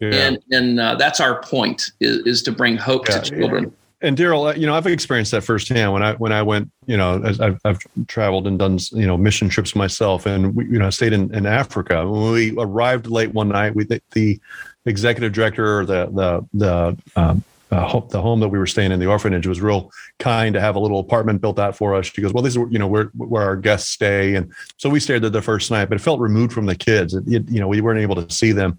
Yeah. 0.00 0.10
And 0.10 0.38
and 0.50 0.80
uh, 0.80 0.94
that's 0.96 1.20
our 1.20 1.42
point 1.42 1.92
is, 2.00 2.18
is 2.26 2.42
to 2.42 2.52
bring 2.52 2.76
hope 2.76 3.08
yeah, 3.08 3.20
to 3.20 3.30
children. 3.30 3.74
And 4.04 4.18
Darryl, 4.18 4.52
uh, 4.52 4.54
you 4.54 4.66
know, 4.66 4.74
I've 4.74 4.86
experienced 4.86 5.30
that 5.30 5.44
firsthand 5.44 5.92
when 5.92 6.02
I 6.02 6.12
when 6.14 6.30
I 6.30 6.42
went, 6.42 6.70
you 6.86 6.96
know, 6.96 7.22
I've, 7.40 7.58
I've 7.64 7.78
traveled 8.06 8.46
and 8.46 8.58
done, 8.58 8.78
you 8.92 9.06
know, 9.06 9.16
mission 9.16 9.48
trips 9.48 9.74
myself, 9.74 10.26
and 10.26 10.54
we, 10.54 10.66
you 10.66 10.78
know, 10.78 10.90
stayed 10.90 11.14
in, 11.14 11.34
in 11.34 11.46
Africa. 11.46 12.06
When 12.06 12.32
we 12.32 12.54
arrived 12.58 13.06
late 13.06 13.32
one 13.32 13.48
night, 13.48 13.74
we 13.74 13.84
the, 13.84 14.02
the 14.12 14.38
executive 14.84 15.32
director 15.32 15.78
or 15.78 15.86
the 15.86 16.06
the 16.12 16.46
the 16.52 16.98
um, 17.16 17.44
uh, 17.70 18.00
the 18.10 18.20
home 18.20 18.40
that 18.40 18.48
we 18.48 18.58
were 18.58 18.66
staying 18.66 18.92
in, 18.92 19.00
the 19.00 19.06
orphanage, 19.06 19.46
was 19.46 19.60
real 19.60 19.90
kind 20.18 20.52
to 20.52 20.60
have 20.60 20.76
a 20.76 20.78
little 20.78 21.00
apartment 21.00 21.40
built 21.40 21.58
out 21.58 21.74
for 21.74 21.94
us. 21.94 22.06
She 22.06 22.20
goes, 22.20 22.32
"Well, 22.34 22.42
this 22.42 22.56
is 22.56 22.62
you 22.70 22.78
know 22.78 22.86
where 22.86 23.04
where 23.14 23.42
our 23.42 23.56
guests 23.56 23.90
stay," 23.90 24.34
and 24.34 24.52
so 24.76 24.90
we 24.90 25.00
stayed 25.00 25.22
there 25.22 25.30
the 25.30 25.40
first 25.40 25.70
night, 25.70 25.88
but 25.88 25.96
it 25.96 26.02
felt 26.02 26.20
removed 26.20 26.52
from 26.52 26.66
the 26.66 26.76
kids. 26.76 27.14
It, 27.14 27.24
it, 27.26 27.48
you 27.48 27.58
know, 27.58 27.68
we 27.68 27.80
weren't 27.80 28.00
able 28.00 28.16
to 28.16 28.32
see 28.32 28.52
them 28.52 28.78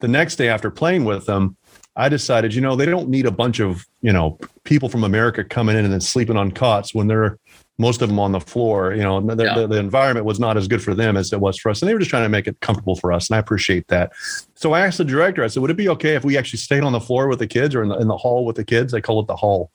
the 0.00 0.08
next 0.08 0.36
day 0.36 0.48
after 0.48 0.70
playing 0.70 1.04
with 1.04 1.26
them, 1.26 1.56
I 1.96 2.08
decided, 2.08 2.54
you 2.54 2.60
know, 2.60 2.76
they 2.76 2.86
don't 2.86 3.08
need 3.08 3.26
a 3.26 3.30
bunch 3.30 3.60
of, 3.60 3.86
you 4.00 4.12
know, 4.12 4.38
people 4.64 4.88
from 4.88 5.04
America 5.04 5.44
coming 5.44 5.76
in 5.76 5.84
and 5.84 5.92
then 5.92 6.00
sleeping 6.00 6.36
on 6.36 6.50
cots 6.50 6.94
when 6.94 7.08
they're 7.08 7.38
most 7.80 8.02
of 8.02 8.08
them 8.10 8.18
on 8.18 8.30
the 8.30 8.40
floor. 8.40 8.92
You 8.92 9.02
know, 9.02 9.20
the, 9.20 9.42
yeah. 9.42 9.54
the, 9.54 9.66
the, 9.66 9.78
environment 9.78 10.26
was 10.26 10.38
not 10.38 10.58
as 10.58 10.68
good 10.68 10.82
for 10.82 10.94
them 10.94 11.16
as 11.16 11.32
it 11.32 11.40
was 11.40 11.58
for 11.58 11.70
us. 11.70 11.80
And 11.80 11.88
they 11.88 11.94
were 11.94 11.98
just 11.98 12.10
trying 12.10 12.24
to 12.24 12.28
make 12.28 12.46
it 12.46 12.60
comfortable 12.60 12.94
for 12.94 13.10
us. 13.10 13.30
And 13.30 13.36
I 13.36 13.38
appreciate 13.38 13.88
that. 13.88 14.12
So 14.54 14.74
I 14.74 14.86
asked 14.86 14.98
the 14.98 15.04
director, 15.04 15.42
I 15.42 15.46
said, 15.46 15.62
would 15.62 15.70
it 15.70 15.78
be 15.78 15.88
okay 15.88 16.14
if 16.14 16.22
we 16.22 16.36
actually 16.36 16.58
stayed 16.58 16.82
on 16.82 16.92
the 16.92 17.00
floor 17.00 17.26
with 17.26 17.38
the 17.38 17.46
kids 17.46 17.74
or 17.74 17.82
in 17.82 17.88
the, 17.88 17.96
in 17.96 18.06
the 18.06 18.18
hall 18.18 18.44
with 18.44 18.56
the 18.56 18.64
kids? 18.64 18.92
I 18.92 19.00
call 19.00 19.20
it 19.20 19.26
the 19.26 19.36
hall. 19.36 19.70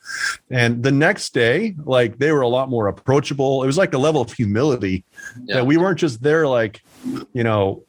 And 0.51 0.83
the 0.83 0.91
next 0.91 1.33
day, 1.33 1.75
like 1.83 2.19
they 2.19 2.31
were 2.31 2.41
a 2.41 2.47
lot 2.47 2.69
more 2.69 2.87
approachable. 2.87 3.63
It 3.63 3.65
was 3.65 3.77
like 3.77 3.93
a 3.95 3.97
level 3.97 4.21
of 4.21 4.31
humility 4.31 5.03
yeah. 5.45 5.55
that 5.55 5.65
we 5.65 5.77
weren't 5.77 5.97
just 5.97 6.21
there 6.21 6.47
like, 6.47 6.83
you 7.33 7.43
know, 7.43 7.83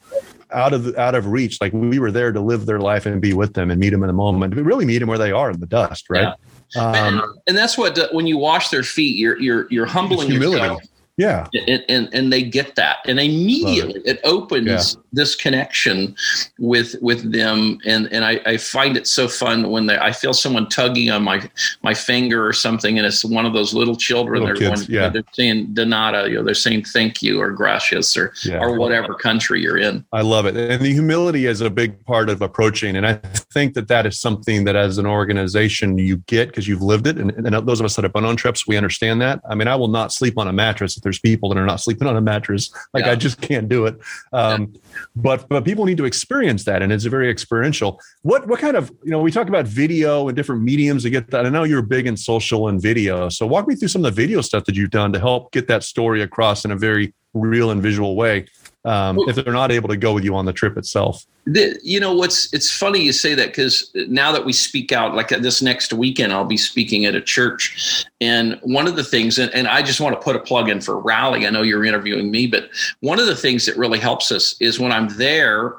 out 0.53 0.73
of 0.73 0.95
out 0.97 1.15
of 1.15 1.27
reach. 1.27 1.61
Like 1.61 1.73
we 1.73 1.99
were 1.99 2.13
there 2.13 2.33
to 2.33 2.41
live 2.41 2.67
their 2.67 2.81
life 2.81 3.07
and 3.07 3.21
be 3.21 3.33
with 3.33 3.55
them 3.55 3.71
and 3.71 3.81
meet 3.81 3.91
them 3.91 4.03
in 4.03 4.09
the 4.09 4.13
moment. 4.13 4.55
We 4.55 4.63
really 4.63 4.85
meet 4.85 4.99
them 4.99 5.09
where 5.09 5.19
they 5.19 5.33
are 5.33 5.51
in 5.51 5.61
the 5.61 5.67
dust, 5.67 6.09
right? 6.09 6.35
Yeah. 6.75 6.83
Um, 6.83 6.95
and, 6.95 7.23
and, 7.47 7.57
that's 7.57 7.79
what 7.79 7.97
when 8.13 8.27
you 8.27 8.39
wash 8.39 8.71
their 8.71 8.83
feet, 8.83 9.17
you're 9.17 9.41
you're 9.41 9.67
you're 9.71 9.87
humbling 9.87 10.29
humility. 10.29 10.63
yourself 10.63 10.83
yeah. 11.17 11.47
And, 11.67 11.85
and, 11.89 12.09
and 12.13 12.33
they 12.33 12.43
get 12.43 12.75
that. 12.77 12.99
And 13.07 13.19
immediately 13.19 14.01
it. 14.01 14.19
it. 14.19 14.21
opens 14.25 14.95
yeah. 14.95 15.03
this 15.13 15.35
connection 15.35 16.15
with 16.59 16.97
with 17.01 17.33
them. 17.33 17.79
And 17.87 18.07
and 18.13 18.25
I, 18.25 18.41
I 18.45 18.57
find 18.57 18.97
it 18.97 19.07
so 19.07 19.29
fun 19.29 19.71
when 19.71 19.87
they 19.87 19.99
I 19.99 20.13
feel 20.13 20.35
someone 20.35 20.69
tugging 20.69 21.11
on 21.11 21.23
my 21.23 21.49
my 21.83 21.95
finger 21.95 22.47
or 22.47 22.53
something 22.53 22.99
and 22.99 23.07
it's 23.07 23.25
one 23.25 23.47
of 23.47 23.53
those 23.53 23.73
little 23.73 23.97
children 23.97 24.43
little 24.43 24.59
they're 24.59 24.71
kids, 24.71 24.87
going, 24.87 24.95
yeah. 24.95 25.09
they're 25.09 25.23
saying 25.33 25.69
Donata, 25.75 26.29
you 26.29 26.37
know, 26.37 26.45
they're 26.45 26.55
saying 26.55 26.85
thank 26.85 27.23
you 27.23 27.41
or 27.41 27.51
gracias 27.51 28.17
or 28.17 28.33
yeah. 28.45 28.59
or 28.59 28.79
whatever 28.79 29.15
country 29.15 29.63
you're 29.63 29.79
in. 29.79 30.05
I 30.13 30.23
love 30.23 30.47
it. 30.47 30.57
And 30.57 30.83
the 30.83 30.93
humility 30.93 31.47
is 31.47 31.61
a 31.61 31.71
big 31.71 32.05
part 32.05 32.29
of 32.29 32.43
approaching. 32.43 32.97
And 32.97 33.07
I 33.07 33.15
think 33.15 33.75
that 33.75 33.89
that 33.89 34.07
is 34.07 34.21
something 34.21 34.65
that 34.65 34.77
as 34.77 34.99
an 34.99 35.07
organization 35.07 35.99
you 35.99 36.19
get 36.27 36.49
because 36.49 36.69
you've 36.69 36.83
lived 36.83 37.07
it. 37.07 37.17
And, 37.17 37.31
and 37.31 37.67
those 37.67 37.81
of 37.81 37.87
us 37.87 37.97
that 37.97 38.05
have 38.05 38.13
been 38.13 38.25
on 38.25 38.37
trips, 38.37 38.67
we 38.67 38.77
understand 38.77 39.21
that. 39.23 39.41
I 39.49 39.55
mean, 39.55 39.69
I 39.69 39.77
will 39.77 39.89
not 39.89 40.13
sleep 40.13 40.39
on 40.39 40.49
a 40.49 40.53
mattress 40.53 40.95
there's 41.07 41.21
people 41.21 41.49
that 41.49 41.57
are 41.57 41.65
not 41.65 41.81
sleeping 41.81 42.09
on 42.09 42.17
a 42.17 42.21
mattress. 42.21 42.75
Like 42.93 43.05
yeah. 43.05 43.13
I 43.13 43.15
just 43.15 43.41
can't 43.41 43.69
do 43.69 43.87
it. 43.87 43.97
Um, 44.33 44.73
yeah. 44.73 44.81
But 45.15 45.49
but 45.49 45.65
people 45.65 45.85
need 45.85 45.99
to 45.99 46.05
experience 46.05 46.65
that, 46.65 46.83
and 46.83 46.93
it's 46.93 47.05
very 47.05 47.31
experiential. 47.31 48.01
What 48.23 48.49
what 48.49 48.59
kind 48.59 48.77
of 48.77 48.91
you 49.05 49.13
know 49.13 49.21
we 49.21 49.31
talk 49.31 49.49
about 49.49 49.67
video 49.67 50.27
and 50.27 50.37
different 50.37 50.63
mediums 50.63 51.05
to 51.05 51.11
get 51.11 51.31
that. 51.31 51.47
I 51.47 51.49
know 51.49 51.63
you're 51.63 51.81
big 51.81 52.09
in 52.09 52.17
social 52.17 52.67
and 52.67 52.83
video, 52.83 53.29
so 53.29 53.47
walk 53.47 53.69
me 53.69 53.77
through 53.77 53.89
some 53.89 54.05
of 54.05 54.13
the 54.13 54.21
video 54.21 54.41
stuff 54.41 54.65
that 54.65 54.75
you've 54.75 54.91
done 54.91 55.13
to 55.13 55.21
help 55.21 55.53
get 55.53 55.69
that 55.69 55.85
story 55.85 56.23
across 56.23 56.65
in 56.65 56.73
a 56.73 56.77
very 56.77 57.15
real 57.35 57.71
and 57.71 57.81
visual 57.81 58.17
way 58.17 58.47
um, 58.87 59.17
well, 59.17 59.29
if 59.29 59.35
they're 59.35 59.53
not 59.53 59.73
able 59.73 59.89
to 59.89 59.97
go 59.97 60.13
with 60.13 60.25
you 60.25 60.37
on 60.37 60.45
the 60.45 60.53
trip 60.53 60.79
itself. 60.79 61.27
The, 61.45 61.79
you 61.83 62.01
know 62.01 62.15
what's 62.15 62.53
it's 62.53 62.73
funny 62.73 63.01
you 63.01 63.13
say 63.13 63.35
that 63.35 63.47
because 63.49 63.93
now 64.09 64.33
that 64.33 64.45
we 64.45 64.53
speak 64.53 64.91
out 64.91 65.15
like 65.15 65.29
this 65.29 65.63
next 65.63 65.93
weekend 65.93 66.33
i'll 66.33 66.45
be 66.45 66.57
speaking 66.57 67.05
at 67.05 67.15
a 67.15 67.21
church 67.21 68.05
and 68.21 68.59
one 68.63 68.89
of 68.89 68.97
the 68.97 69.05
things 69.05 69.39
and, 69.39 69.55
and 69.55 69.69
i 69.69 69.81
just 69.81 70.01
want 70.01 70.17
to 70.17 70.21
put 70.21 70.35
a 70.35 70.41
plug 70.41 70.69
in 70.69 70.81
for 70.81 70.99
rally 70.99 71.47
i 71.47 71.51
know 71.51 71.63
you're 71.63 71.85
interviewing 71.85 72.33
me 72.33 72.49
but 72.49 72.69
one 72.99 73.21
of 73.21 73.27
the 73.27 73.37
things 73.37 73.65
that 73.65 73.77
really 73.77 74.01
helps 74.01 74.33
us 74.33 74.61
is 74.61 74.81
when 74.81 74.91
i'm 74.91 75.07
there 75.17 75.77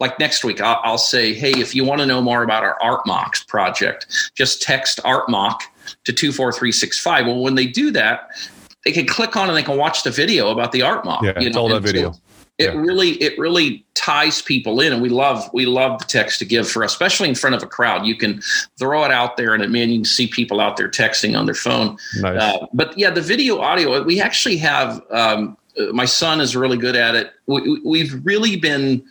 like 0.00 0.18
next 0.18 0.42
week 0.42 0.62
i'll, 0.62 0.80
I'll 0.84 0.96
say 0.96 1.34
hey 1.34 1.52
if 1.52 1.74
you 1.74 1.84
want 1.84 2.00
to 2.00 2.06
know 2.06 2.22
more 2.22 2.42
about 2.42 2.64
our 2.64 2.82
art 2.82 3.06
mocks 3.06 3.44
project 3.44 4.32
just 4.34 4.62
text 4.62 5.00
art 5.04 5.28
mock 5.28 5.64
to 6.04 6.14
24365 6.14 7.26
well 7.26 7.40
when 7.40 7.56
they 7.56 7.66
do 7.66 7.90
that 7.90 8.30
they 8.86 8.92
can 8.92 9.06
click 9.06 9.36
on 9.36 9.48
and 9.48 9.56
they 9.56 9.62
can 9.62 9.76
watch 9.76 10.02
the 10.02 10.10
video 10.10 10.48
about 10.48 10.72
the 10.72 10.80
art 10.80 11.04
mock 11.04 11.22
yeah 11.22 11.34
you 11.36 11.40
know? 11.40 11.46
it's 11.46 11.56
all 11.58 11.68
that 11.68 11.82
video 11.82 12.12
so, 12.12 12.20
it 12.60 12.74
yeah. 12.74 12.80
really 12.80 13.12
it 13.22 13.38
really 13.38 13.84
ties 13.94 14.42
people 14.42 14.80
in 14.80 14.92
and 14.92 15.00
we 15.00 15.08
love 15.08 15.48
we 15.54 15.64
love 15.64 15.98
the 15.98 16.04
text 16.04 16.38
to 16.38 16.44
give 16.44 16.68
for 16.68 16.82
especially 16.82 17.28
in 17.28 17.34
front 17.34 17.56
of 17.56 17.62
a 17.62 17.66
crowd 17.66 18.04
you 18.06 18.14
can 18.14 18.40
throw 18.78 19.02
it 19.02 19.10
out 19.10 19.36
there 19.38 19.54
and 19.54 19.62
it 19.62 19.70
man 19.70 19.88
you 19.88 19.98
can 19.98 20.04
see 20.04 20.26
people 20.26 20.60
out 20.60 20.76
there 20.76 20.88
texting 20.88 21.38
on 21.38 21.46
their 21.46 21.54
phone 21.54 21.96
nice. 22.20 22.40
uh, 22.40 22.66
but 22.74 22.96
yeah 22.98 23.10
the 23.10 23.22
video 23.22 23.58
audio 23.60 24.02
we 24.02 24.20
actually 24.20 24.58
have 24.58 25.02
um, 25.10 25.56
uh, 25.78 25.84
my 25.92 26.04
son 26.04 26.40
is 26.40 26.54
really 26.54 26.76
good 26.76 26.96
at 26.96 27.14
it 27.14 27.32
we, 27.46 27.80
we've 27.84 28.24
really 28.24 28.56
been 28.56 29.02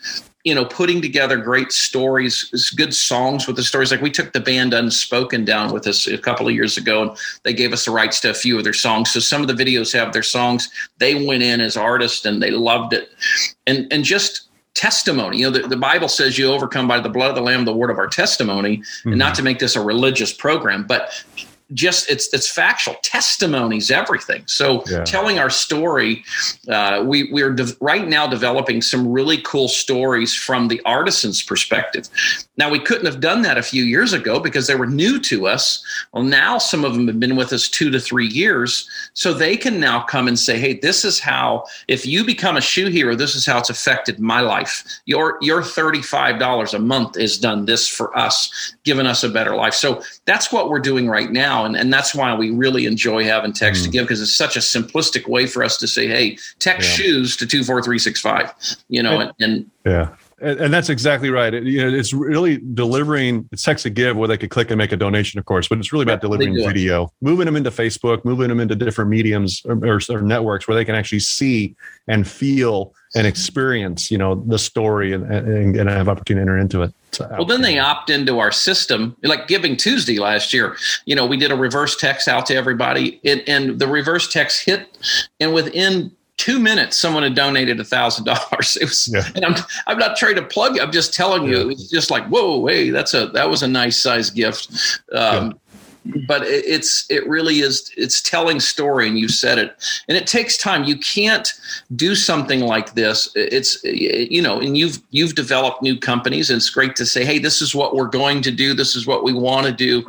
you 0.43 0.55
know, 0.55 0.65
putting 0.65 1.01
together 1.01 1.37
great 1.37 1.71
stories, 1.71 2.73
good 2.77 2.93
songs 2.93 3.45
with 3.45 3.57
the 3.57 3.63
stories. 3.63 3.91
Like 3.91 4.01
we 4.01 4.11
took 4.11 4.31
the 4.31 4.39
band 4.39 4.73
Unspoken 4.73 5.43
down 5.43 5.73
with 5.73 5.85
us 5.85 6.07
a 6.07 6.17
couple 6.17 6.47
of 6.47 6.53
years 6.53 6.77
ago, 6.77 7.01
and 7.01 7.17
they 7.43 7.53
gave 7.53 7.73
us 7.73 7.85
the 7.85 7.91
rights 7.91 8.19
to 8.21 8.29
a 8.29 8.33
few 8.33 8.57
of 8.57 8.63
their 8.63 8.73
songs. 8.73 9.11
So 9.11 9.19
some 9.19 9.41
of 9.41 9.47
the 9.47 9.53
videos 9.53 9.91
have 9.93 10.13
their 10.13 10.23
songs. 10.23 10.69
They 10.97 11.25
went 11.25 11.43
in 11.43 11.59
as 11.59 11.75
artists 11.75 12.25
and 12.25 12.41
they 12.41 12.51
loved 12.51 12.93
it, 12.93 13.09
and 13.67 13.91
and 13.91 14.03
just 14.03 14.49
testimony. 14.75 15.39
You 15.39 15.51
know, 15.51 15.59
the, 15.59 15.67
the 15.67 15.75
Bible 15.75 16.07
says 16.07 16.37
you 16.37 16.47
overcome 16.47 16.87
by 16.87 17.01
the 17.01 17.09
blood 17.09 17.29
of 17.29 17.35
the 17.35 17.41
Lamb, 17.41 17.65
the 17.65 17.73
word 17.73 17.89
of 17.89 17.97
our 17.97 18.07
testimony, 18.07 18.77
mm-hmm. 18.77 19.09
and 19.09 19.19
not 19.19 19.35
to 19.35 19.43
make 19.43 19.59
this 19.59 19.75
a 19.75 19.81
religious 19.81 20.31
program, 20.31 20.85
but 20.87 21.23
just 21.73 22.09
it's 22.09 22.33
it's 22.33 22.49
factual. 22.49 22.95
Testimonies 23.03 23.91
everything. 23.91 24.43
So 24.47 24.83
yeah. 24.87 25.03
telling 25.03 25.39
our 25.39 25.49
story 25.49 26.23
uh, 26.67 27.03
we 27.05 27.31
we're 27.31 27.53
de- 27.53 27.75
right 27.79 28.07
now 28.07 28.27
developing 28.27 28.81
some 28.81 29.07
really 29.07 29.37
cool 29.41 29.67
stories 29.67 30.33
from 30.33 30.67
the 30.67 30.81
artisan's 30.85 31.43
perspective. 31.43 32.07
Now 32.57 32.69
we 32.69 32.79
couldn't 32.79 33.05
have 33.05 33.19
done 33.19 33.43
that 33.43 33.57
a 33.57 33.63
few 33.63 33.83
years 33.83 34.13
ago 34.13 34.39
because 34.39 34.67
they 34.67 34.75
were 34.75 34.87
new 34.87 35.19
to 35.21 35.47
us. 35.47 35.83
Well 36.11 36.23
now 36.23 36.57
some 36.57 36.83
of 36.83 36.93
them 36.93 37.07
have 37.07 37.19
been 37.19 37.35
with 37.35 37.53
us 37.53 37.69
two 37.69 37.91
to 37.91 37.99
three 37.99 38.27
years. 38.27 38.89
So 39.13 39.33
they 39.33 39.55
can 39.55 39.79
now 39.79 40.01
come 40.01 40.27
and 40.27 40.39
say 40.39 40.57
hey 40.59 40.73
this 40.73 41.05
is 41.05 41.19
how 41.19 41.65
if 41.87 42.05
you 42.05 42.23
become 42.23 42.57
a 42.57 42.61
shoe 42.61 42.87
hero 42.87 43.15
this 43.15 43.35
is 43.35 43.45
how 43.45 43.59
it's 43.59 43.69
affected 43.69 44.19
my 44.19 44.41
life. 44.41 44.83
Your 45.05 45.37
your 45.41 45.61
$35 45.61 46.73
a 46.73 46.79
month 46.79 47.17
is 47.17 47.37
done 47.37 47.65
this 47.65 47.87
for 47.87 48.17
us 48.17 48.73
given 48.83 49.05
us 49.05 49.23
a 49.23 49.29
better 49.29 49.55
life. 49.55 49.73
So 49.73 50.01
that's 50.25 50.51
what 50.51 50.69
we're 50.69 50.79
doing 50.79 51.07
right 51.07 51.31
now 51.31 51.58
now. 51.59 51.65
And, 51.65 51.75
and 51.75 51.93
that's 51.93 52.15
why 52.15 52.33
we 52.35 52.51
really 52.51 52.85
enjoy 52.85 53.23
having 53.23 53.53
text 53.53 53.81
mm. 53.81 53.85
to 53.85 53.91
give 53.91 54.03
because 54.05 54.21
it's 54.21 54.35
such 54.35 54.55
a 54.55 54.59
simplistic 54.59 55.27
way 55.27 55.45
for 55.45 55.63
us 55.63 55.77
to 55.77 55.87
say, 55.87 56.07
hey, 56.07 56.37
text 56.59 56.89
yeah. 56.89 56.95
shoes 56.95 57.37
to 57.37 57.45
24365, 57.45 58.53
you 58.89 59.03
know, 59.03 59.19
and, 59.19 59.33
and 59.39 59.71
yeah. 59.85 60.09
And, 60.41 60.59
and 60.59 60.73
that's 60.73 60.89
exactly 60.89 61.29
right. 61.29 61.53
It, 61.53 61.63
you 61.63 61.81
know, 61.81 61.95
it's 61.95 62.13
really 62.13 62.57
delivering. 62.73 63.47
It's 63.51 63.63
text 63.63 63.83
to 63.83 63.89
give 63.89 64.17
where 64.17 64.27
they 64.27 64.37
could 64.37 64.49
click 64.49 64.71
and 64.71 64.77
make 64.77 64.91
a 64.91 64.97
donation, 64.97 65.39
of 65.39 65.45
course, 65.45 65.67
but 65.67 65.77
it's 65.77 65.91
really 65.91 66.03
about 66.03 66.21
delivering 66.21 66.55
video, 66.55 67.11
moving 67.21 67.45
them 67.45 67.55
into 67.55 67.71
Facebook, 67.71 68.25
moving 68.25 68.49
them 68.49 68.59
into 68.59 68.75
different 68.75 69.09
mediums 69.09 69.61
or, 69.65 69.77
or, 69.85 69.99
or 70.09 70.21
networks 70.21 70.67
where 70.67 70.75
they 70.75 70.85
can 70.85 70.95
actually 70.95 71.19
see 71.19 71.75
and 72.07 72.27
feel 72.27 72.93
and 73.15 73.25
experience, 73.25 74.11
you 74.11 74.17
know, 74.17 74.35
the 74.47 74.59
story 74.59 75.13
and, 75.13 75.25
and, 75.31 75.75
and 75.75 75.89
have 75.89 76.07
opportunity 76.07 76.45
to 76.45 76.51
enter 76.51 76.57
into 76.57 76.83
it. 76.83 76.93
So, 77.11 77.27
well, 77.31 77.45
then 77.45 77.63
they 77.63 77.79
opt 77.79 78.11
into 78.11 78.37
our 78.37 78.51
system, 78.51 79.15
like 79.23 79.47
Giving 79.47 79.75
Tuesday 79.75 80.19
last 80.19 80.53
year. 80.53 80.77
You 81.05 81.15
know, 81.15 81.25
we 81.25 81.35
did 81.37 81.51
a 81.51 81.55
reverse 81.55 81.95
text 81.95 82.27
out 82.27 82.45
to 82.47 82.55
everybody, 82.55 83.19
and, 83.25 83.41
and 83.47 83.79
the 83.79 83.87
reverse 83.87 84.31
text 84.31 84.63
hit, 84.63 84.95
and 85.39 85.53
within 85.53 86.11
two 86.49 86.59
minutes, 86.59 86.97
someone 86.97 87.23
had 87.23 87.35
donated 87.35 87.79
a 87.79 87.83
thousand 87.83 88.25
dollars. 88.25 88.77
It 88.79 88.85
was, 88.85 89.09
yeah. 89.11 89.27
and 89.35 89.45
I'm, 89.45 89.55
I'm 89.87 89.97
not 89.97 90.15
trying 90.15 90.35
to 90.35 90.41
plug. 90.41 90.79
I'm 90.79 90.91
just 90.91 91.13
telling 91.13 91.43
you, 91.43 91.55
yeah. 91.55 91.61
it 91.61 91.67
was 91.67 91.89
just 91.89 92.09
like, 92.11 92.25
whoa, 92.27 92.65
hey, 92.67 92.89
that's 92.89 93.13
a 93.13 93.27
that 93.27 93.49
was 93.49 93.61
a 93.63 93.67
nice 93.67 94.01
size 94.01 94.29
gift. 94.29 95.01
Um, 95.11 95.59
but 96.27 96.43
it's 96.43 97.05
it 97.09 97.27
really 97.27 97.59
is 97.59 97.91
it's 97.97 98.21
telling 98.21 98.59
story 98.59 99.07
and 99.07 99.19
you 99.19 99.27
said 99.27 99.57
it. 99.57 99.75
And 100.07 100.17
it 100.17 100.27
takes 100.27 100.57
time. 100.57 100.83
You 100.85 100.97
can't 100.97 101.51
do 101.95 102.15
something 102.15 102.61
like 102.61 102.93
this. 102.93 103.29
It's 103.35 103.83
you 103.83 104.41
know 104.41 104.59
and 104.59 104.77
you've 104.77 105.01
you've 105.11 105.35
developed 105.35 105.81
new 105.81 105.97
companies 105.97 106.49
and 106.49 106.57
it's 106.57 106.69
great 106.69 106.95
to 106.97 107.05
say 107.05 107.25
hey 107.25 107.39
this 107.39 107.61
is 107.61 107.75
what 107.75 107.95
we're 107.95 108.07
going 108.07 108.41
to 108.43 108.51
do. 108.51 108.73
This 108.73 108.95
is 108.95 109.05
what 109.05 109.23
we 109.23 109.33
want 109.33 109.67
to 109.67 109.73
do. 109.73 110.05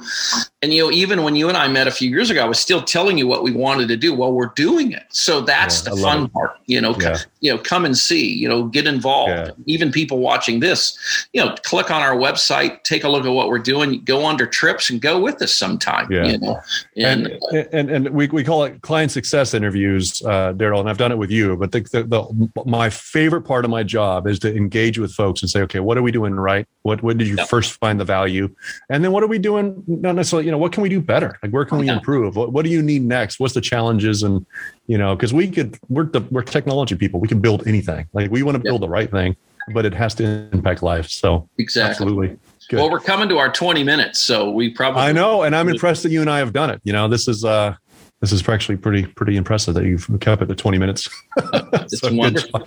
And 0.62 0.72
you 0.72 0.84
know 0.84 0.90
even 0.90 1.22
when 1.22 1.36
you 1.36 1.48
and 1.48 1.56
i 1.56 1.66
met 1.68 1.86
a 1.86 1.90
few 1.90 2.10
years 2.10 2.30
ago 2.30 2.42
i 2.42 2.48
was 2.48 2.60
still 2.60 2.82
telling 2.82 3.16
you 3.18 3.26
what 3.26 3.42
we 3.42 3.50
wanted 3.50 3.88
to 3.88 3.96
do 3.96 4.14
well 4.14 4.32
we're 4.32 4.52
doing 4.54 4.92
it. 4.92 5.04
So 5.08 5.40
that's 5.40 5.84
yeah, 5.84 5.90
the 5.90 5.96
fun 6.00 6.24
it. 6.24 6.32
part 6.32 6.58
you 6.66 6.80
know 6.80 6.94
yeah. 7.00 7.18
you 7.40 7.52
know 7.52 7.58
come 7.58 7.84
and 7.84 7.96
see 7.96 8.32
you 8.32 8.48
know 8.48 8.64
get 8.64 8.86
involved. 8.86 9.30
Yeah. 9.30 9.50
even 9.66 9.90
people 9.90 10.18
watching 10.18 10.60
this 10.60 11.26
you 11.32 11.44
know 11.44 11.56
click 11.64 11.90
on 11.90 12.02
our 12.02 12.14
website 12.14 12.82
take 12.84 13.04
a 13.04 13.08
look 13.08 13.24
at 13.24 13.32
what 13.32 13.48
we're 13.48 13.58
doing 13.58 14.02
go 14.04 14.26
under 14.26 14.46
trips 14.46 14.88
and 14.88 15.00
go 15.00 15.20
with 15.20 15.42
us 15.42 15.52
sometime 15.52 15.89
time. 15.90 16.12
Yeah. 16.12 16.26
You 16.26 16.38
know? 16.38 16.60
and, 16.96 17.38
and, 17.52 17.68
and, 17.72 17.90
and 17.90 18.08
we, 18.10 18.26
we 18.28 18.44
call 18.44 18.64
it 18.64 18.80
client 18.82 19.10
success 19.10 19.54
interviews, 19.54 20.22
uh, 20.22 20.52
Darryl, 20.52 20.80
and 20.80 20.88
I've 20.88 20.98
done 20.98 21.12
it 21.12 21.18
with 21.18 21.30
you. 21.30 21.56
But 21.56 21.72
the, 21.72 21.80
the, 21.80 22.02
the, 22.04 22.62
my 22.64 22.90
favorite 22.90 23.42
part 23.42 23.64
of 23.64 23.70
my 23.70 23.82
job 23.82 24.26
is 24.26 24.38
to 24.40 24.54
engage 24.54 24.98
with 24.98 25.12
folks 25.12 25.42
and 25.42 25.50
say, 25.50 25.60
okay, 25.62 25.80
what 25.80 25.96
are 25.98 26.02
we 26.02 26.12
doing 26.12 26.34
right? 26.34 26.66
What 26.82 27.02
what 27.02 27.18
did 27.18 27.28
you 27.28 27.36
first 27.46 27.74
find 27.74 28.00
the 28.00 28.04
value? 28.04 28.54
And 28.88 29.04
then 29.04 29.12
what 29.12 29.22
are 29.22 29.26
we 29.26 29.38
doing? 29.38 29.82
Not 29.86 30.14
necessarily, 30.14 30.46
you 30.46 30.50
know, 30.50 30.58
what 30.58 30.72
can 30.72 30.82
we 30.82 30.88
do 30.88 31.00
better? 31.00 31.38
Like 31.42 31.52
where 31.52 31.64
can 31.64 31.78
we 31.78 31.88
improve? 31.88 32.36
What 32.36 32.52
what 32.52 32.64
do 32.64 32.70
you 32.70 32.82
need 32.82 33.02
next? 33.02 33.40
What's 33.40 33.54
the 33.54 33.60
challenges? 33.60 34.22
And 34.22 34.46
you 34.86 34.96
know, 34.96 35.14
because 35.14 35.34
we 35.34 35.50
could 35.50 35.78
we're 35.88 36.04
the 36.04 36.20
we're 36.30 36.42
technology 36.42 36.96
people. 36.96 37.20
We 37.20 37.28
can 37.28 37.40
build 37.40 37.66
anything. 37.66 38.08
Like 38.12 38.30
we 38.30 38.42
want 38.42 38.56
to 38.56 38.62
build 38.62 38.80
the 38.80 38.88
right 38.88 39.10
thing, 39.10 39.36
but 39.74 39.84
it 39.84 39.94
has 39.94 40.14
to 40.16 40.24
impact 40.52 40.82
life. 40.82 41.08
So 41.08 41.48
exactly. 41.58 41.90
Absolutely. 41.90 42.38
Good. 42.70 42.76
Well, 42.76 42.88
we're 42.88 43.00
coming 43.00 43.28
to 43.30 43.38
our 43.38 43.50
20 43.50 43.82
minutes, 43.82 44.20
so 44.20 44.48
we 44.48 44.70
probably. 44.70 45.02
I 45.02 45.10
know, 45.10 45.42
and 45.42 45.56
I'm 45.56 45.68
impressed 45.68 46.04
that 46.04 46.12
you 46.12 46.20
and 46.20 46.30
I 46.30 46.38
have 46.38 46.52
done 46.52 46.70
it. 46.70 46.80
You 46.84 46.92
know, 46.92 47.08
this 47.08 47.26
is 47.26 47.44
uh, 47.44 47.74
this 48.20 48.30
is 48.30 48.48
actually 48.48 48.76
pretty 48.76 49.06
pretty 49.06 49.36
impressive 49.36 49.74
that 49.74 49.86
you've 49.86 50.08
kept 50.20 50.40
it 50.40 50.46
to 50.46 50.54
20 50.54 50.78
minutes. 50.78 51.08
it's 51.36 51.98
so 52.00 52.14
wonderful. 52.14 52.60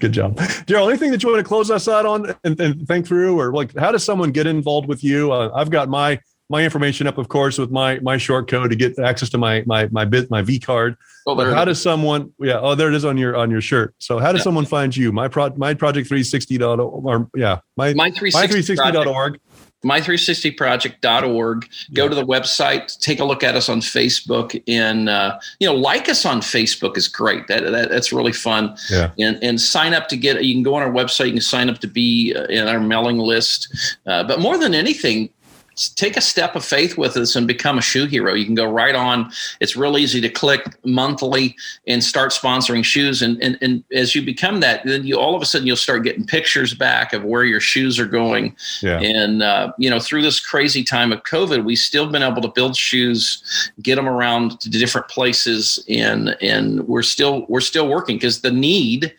Good 0.00 0.10
job. 0.10 0.36
job, 0.36 0.48
Darryl. 0.66 0.88
Anything 0.88 1.12
that 1.12 1.22
you 1.22 1.28
want 1.28 1.38
to 1.38 1.46
close 1.46 1.70
us 1.70 1.86
out 1.86 2.04
on 2.04 2.34
and, 2.42 2.58
and 2.58 2.88
think 2.88 3.06
through, 3.06 3.38
or 3.38 3.52
like, 3.52 3.72
how 3.76 3.92
does 3.92 4.02
someone 4.02 4.32
get 4.32 4.48
involved 4.48 4.88
with 4.88 5.04
you? 5.04 5.30
Uh, 5.30 5.52
I've 5.54 5.70
got 5.70 5.88
my 5.88 6.18
my 6.48 6.62
information 6.62 7.06
up, 7.06 7.18
of 7.18 7.28
course, 7.28 7.58
with 7.58 7.70
my 7.70 7.98
my 8.00 8.16
short 8.16 8.48
code 8.48 8.70
to 8.70 8.76
get 8.76 8.98
access 8.98 9.28
to 9.30 9.38
my 9.38 9.62
my 9.66 9.88
my 9.88 10.04
bit 10.04 10.30
my 10.30 10.42
V 10.42 10.58
card. 10.58 10.96
Oh, 11.26 11.34
but 11.34 11.52
how 11.52 11.64
does 11.64 11.80
someone? 11.80 12.32
Yeah, 12.38 12.60
oh, 12.60 12.74
there 12.74 12.88
it 12.88 12.94
is 12.94 13.04
on 13.04 13.16
your 13.16 13.36
on 13.36 13.50
your 13.50 13.60
shirt. 13.60 13.94
So 13.98 14.18
how 14.18 14.32
does 14.32 14.40
yeah. 14.40 14.44
someone 14.44 14.64
find 14.64 14.96
you? 14.96 15.12
My 15.12 15.28
pro 15.28 15.50
my 15.56 15.74
project 15.74 16.08
360 16.08 16.58
dot 16.58 16.80
or 16.80 17.28
yeah 17.34 17.60
my 17.76 17.94
my 17.94 18.10
three 18.10 18.30
sixty 18.30 18.76
dot 18.76 19.06
org 19.06 19.40
my360project.org. 19.86 21.68
Go 21.92 22.02
yeah. 22.02 22.08
to 22.08 22.14
the 22.14 22.24
website, 22.24 22.98
take 23.00 23.20
a 23.20 23.24
look 23.24 23.44
at 23.44 23.54
us 23.54 23.68
on 23.68 23.80
Facebook, 23.80 24.60
and 24.66 25.08
uh, 25.08 25.38
you 25.60 25.68
know, 25.68 25.74
like 25.74 26.08
us 26.08 26.24
on 26.24 26.40
Facebook 26.40 26.96
is 26.96 27.08
great. 27.08 27.46
That, 27.46 27.62
that 27.64 27.90
that's 27.90 28.12
really 28.12 28.32
fun. 28.32 28.76
Yeah. 28.90 29.12
And 29.18 29.38
and 29.42 29.60
sign 29.60 29.94
up 29.94 30.08
to 30.08 30.16
get. 30.16 30.42
You 30.42 30.54
can 30.54 30.62
go 30.62 30.74
on 30.74 30.82
our 30.82 30.90
website. 30.90 31.26
You 31.26 31.32
can 31.32 31.40
sign 31.40 31.70
up 31.70 31.78
to 31.78 31.86
be 31.86 32.34
uh, 32.34 32.44
in 32.44 32.66
our 32.66 32.80
mailing 32.80 33.18
list. 33.18 33.74
Uh, 34.06 34.24
but 34.24 34.40
more 34.40 34.58
than 34.58 34.74
anything, 34.74 35.30
take 35.76 36.16
a 36.16 36.20
step 36.20 36.56
of 36.56 36.64
faith 36.64 36.96
with 36.96 37.16
us 37.16 37.36
and 37.36 37.46
become 37.46 37.76
a 37.78 37.82
shoe 37.82 38.06
hero. 38.06 38.32
You 38.32 38.46
can 38.46 38.54
go 38.54 38.70
right 38.70 38.94
on. 38.94 39.30
It's 39.60 39.76
real 39.76 39.98
easy 39.98 40.20
to 40.22 40.28
click 40.28 40.64
monthly 40.84 41.54
and 41.86 42.02
start 42.02 42.32
sponsoring 42.32 42.82
shoes. 42.82 43.20
And, 43.20 43.42
and, 43.42 43.58
and 43.60 43.84
as 43.92 44.14
you 44.14 44.22
become 44.22 44.60
that, 44.60 44.84
then 44.84 45.06
you 45.06 45.18
all 45.18 45.36
of 45.36 45.42
a 45.42 45.44
sudden 45.44 45.66
you'll 45.66 45.76
start 45.76 46.02
getting 46.04 46.26
pictures 46.26 46.72
back 46.72 47.12
of 47.12 47.24
where 47.24 47.44
your 47.44 47.60
shoes 47.60 47.98
are 47.98 48.06
going. 48.06 48.56
Yeah. 48.80 49.00
And, 49.00 49.42
uh, 49.42 49.72
you 49.78 49.90
know, 49.90 50.00
through 50.00 50.22
this 50.22 50.40
crazy 50.40 50.82
time 50.82 51.12
of 51.12 51.22
COVID, 51.24 51.64
we've 51.64 51.78
still 51.78 52.10
been 52.10 52.22
able 52.22 52.42
to 52.42 52.48
build 52.48 52.74
shoes, 52.74 53.70
get 53.82 53.96
them 53.96 54.08
around 54.08 54.58
to 54.60 54.70
different 54.70 55.08
places. 55.08 55.84
And, 55.88 56.36
and 56.40 56.88
we're 56.88 57.02
still, 57.02 57.44
we're 57.48 57.60
still 57.60 57.88
working 57.88 58.16
because 58.16 58.40
the 58.40 58.50
need 58.50 59.14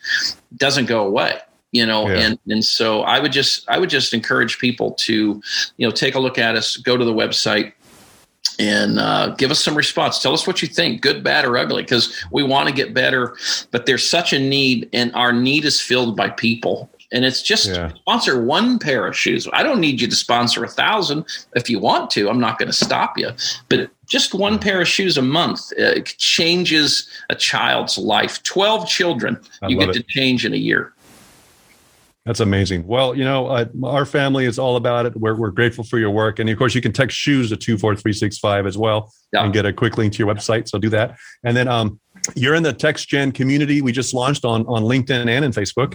doesn't 0.56 0.86
go 0.86 1.06
away 1.06 1.38
you 1.72 1.84
know 1.84 2.08
yeah. 2.08 2.18
and 2.18 2.38
and 2.48 2.64
so 2.64 3.02
i 3.02 3.18
would 3.18 3.32
just 3.32 3.68
i 3.68 3.78
would 3.78 3.90
just 3.90 4.14
encourage 4.14 4.58
people 4.58 4.92
to 4.92 5.40
you 5.76 5.86
know 5.86 5.90
take 5.90 6.14
a 6.14 6.20
look 6.20 6.38
at 6.38 6.56
us 6.56 6.76
go 6.76 6.96
to 6.96 7.04
the 7.04 7.12
website 7.12 7.72
and 8.60 8.98
uh, 8.98 9.28
give 9.36 9.50
us 9.50 9.62
some 9.62 9.76
response 9.76 10.20
tell 10.20 10.32
us 10.32 10.46
what 10.46 10.62
you 10.62 10.68
think 10.68 11.00
good 11.00 11.22
bad 11.22 11.44
or 11.44 11.56
ugly 11.56 11.82
because 11.82 12.24
we 12.32 12.42
want 12.42 12.68
to 12.68 12.74
get 12.74 12.94
better 12.94 13.36
but 13.70 13.86
there's 13.86 14.08
such 14.08 14.32
a 14.32 14.38
need 14.38 14.88
and 14.92 15.14
our 15.14 15.32
need 15.32 15.64
is 15.64 15.80
filled 15.80 16.16
by 16.16 16.30
people 16.30 16.90
and 17.12 17.24
it's 17.24 17.42
just 17.42 17.68
yeah. 17.68 17.92
sponsor 17.94 18.42
one 18.42 18.78
pair 18.78 19.06
of 19.06 19.16
shoes 19.16 19.48
i 19.52 19.62
don't 19.62 19.80
need 19.80 20.00
you 20.00 20.06
to 20.06 20.16
sponsor 20.16 20.64
a 20.64 20.68
thousand 20.68 21.24
if 21.54 21.68
you 21.68 21.78
want 21.78 22.10
to 22.10 22.28
i'm 22.28 22.40
not 22.40 22.58
going 22.58 22.66
to 22.68 22.72
stop 22.72 23.18
you 23.18 23.30
but 23.68 23.90
just 24.06 24.34
one 24.34 24.58
pair 24.58 24.80
of 24.80 24.88
shoes 24.88 25.18
a 25.18 25.22
month 25.22 25.72
uh, 25.78 26.00
changes 26.04 27.08
a 27.30 27.34
child's 27.34 27.98
life 27.98 28.42
12 28.42 28.88
children 28.88 29.38
I 29.62 29.68
you 29.68 29.78
get 29.78 29.90
it. 29.90 29.92
to 29.94 30.02
change 30.02 30.46
in 30.46 30.54
a 30.54 30.58
year 30.58 30.92
that's 32.28 32.40
amazing. 32.40 32.86
Well, 32.86 33.14
you 33.14 33.24
know, 33.24 33.46
uh, 33.46 33.64
our 33.84 34.04
family 34.04 34.44
is 34.44 34.58
all 34.58 34.76
about 34.76 35.06
it. 35.06 35.16
We're, 35.16 35.34
we're 35.34 35.50
grateful 35.50 35.82
for 35.82 35.98
your 35.98 36.10
work. 36.10 36.38
And 36.38 36.50
of 36.50 36.58
course, 36.58 36.74
you 36.74 36.82
can 36.82 36.92
text 36.92 37.16
shoes 37.16 37.48
to 37.48 37.56
24365 37.56 38.66
as 38.66 38.76
well 38.76 39.10
yeah. 39.32 39.44
and 39.44 39.50
get 39.50 39.64
a 39.64 39.72
quick 39.72 39.96
link 39.96 40.12
to 40.12 40.18
your 40.18 40.28
website. 40.28 40.68
So 40.68 40.78
do 40.78 40.90
that. 40.90 41.16
And 41.42 41.56
then 41.56 41.68
um, 41.68 41.98
you're 42.34 42.54
in 42.54 42.64
the 42.64 42.74
text 42.74 43.08
gen 43.08 43.32
community 43.32 43.80
we 43.80 43.92
just 43.92 44.12
launched 44.12 44.44
on, 44.44 44.66
on 44.66 44.82
LinkedIn 44.82 45.26
and 45.26 45.42
in 45.42 45.52
Facebook. 45.52 45.94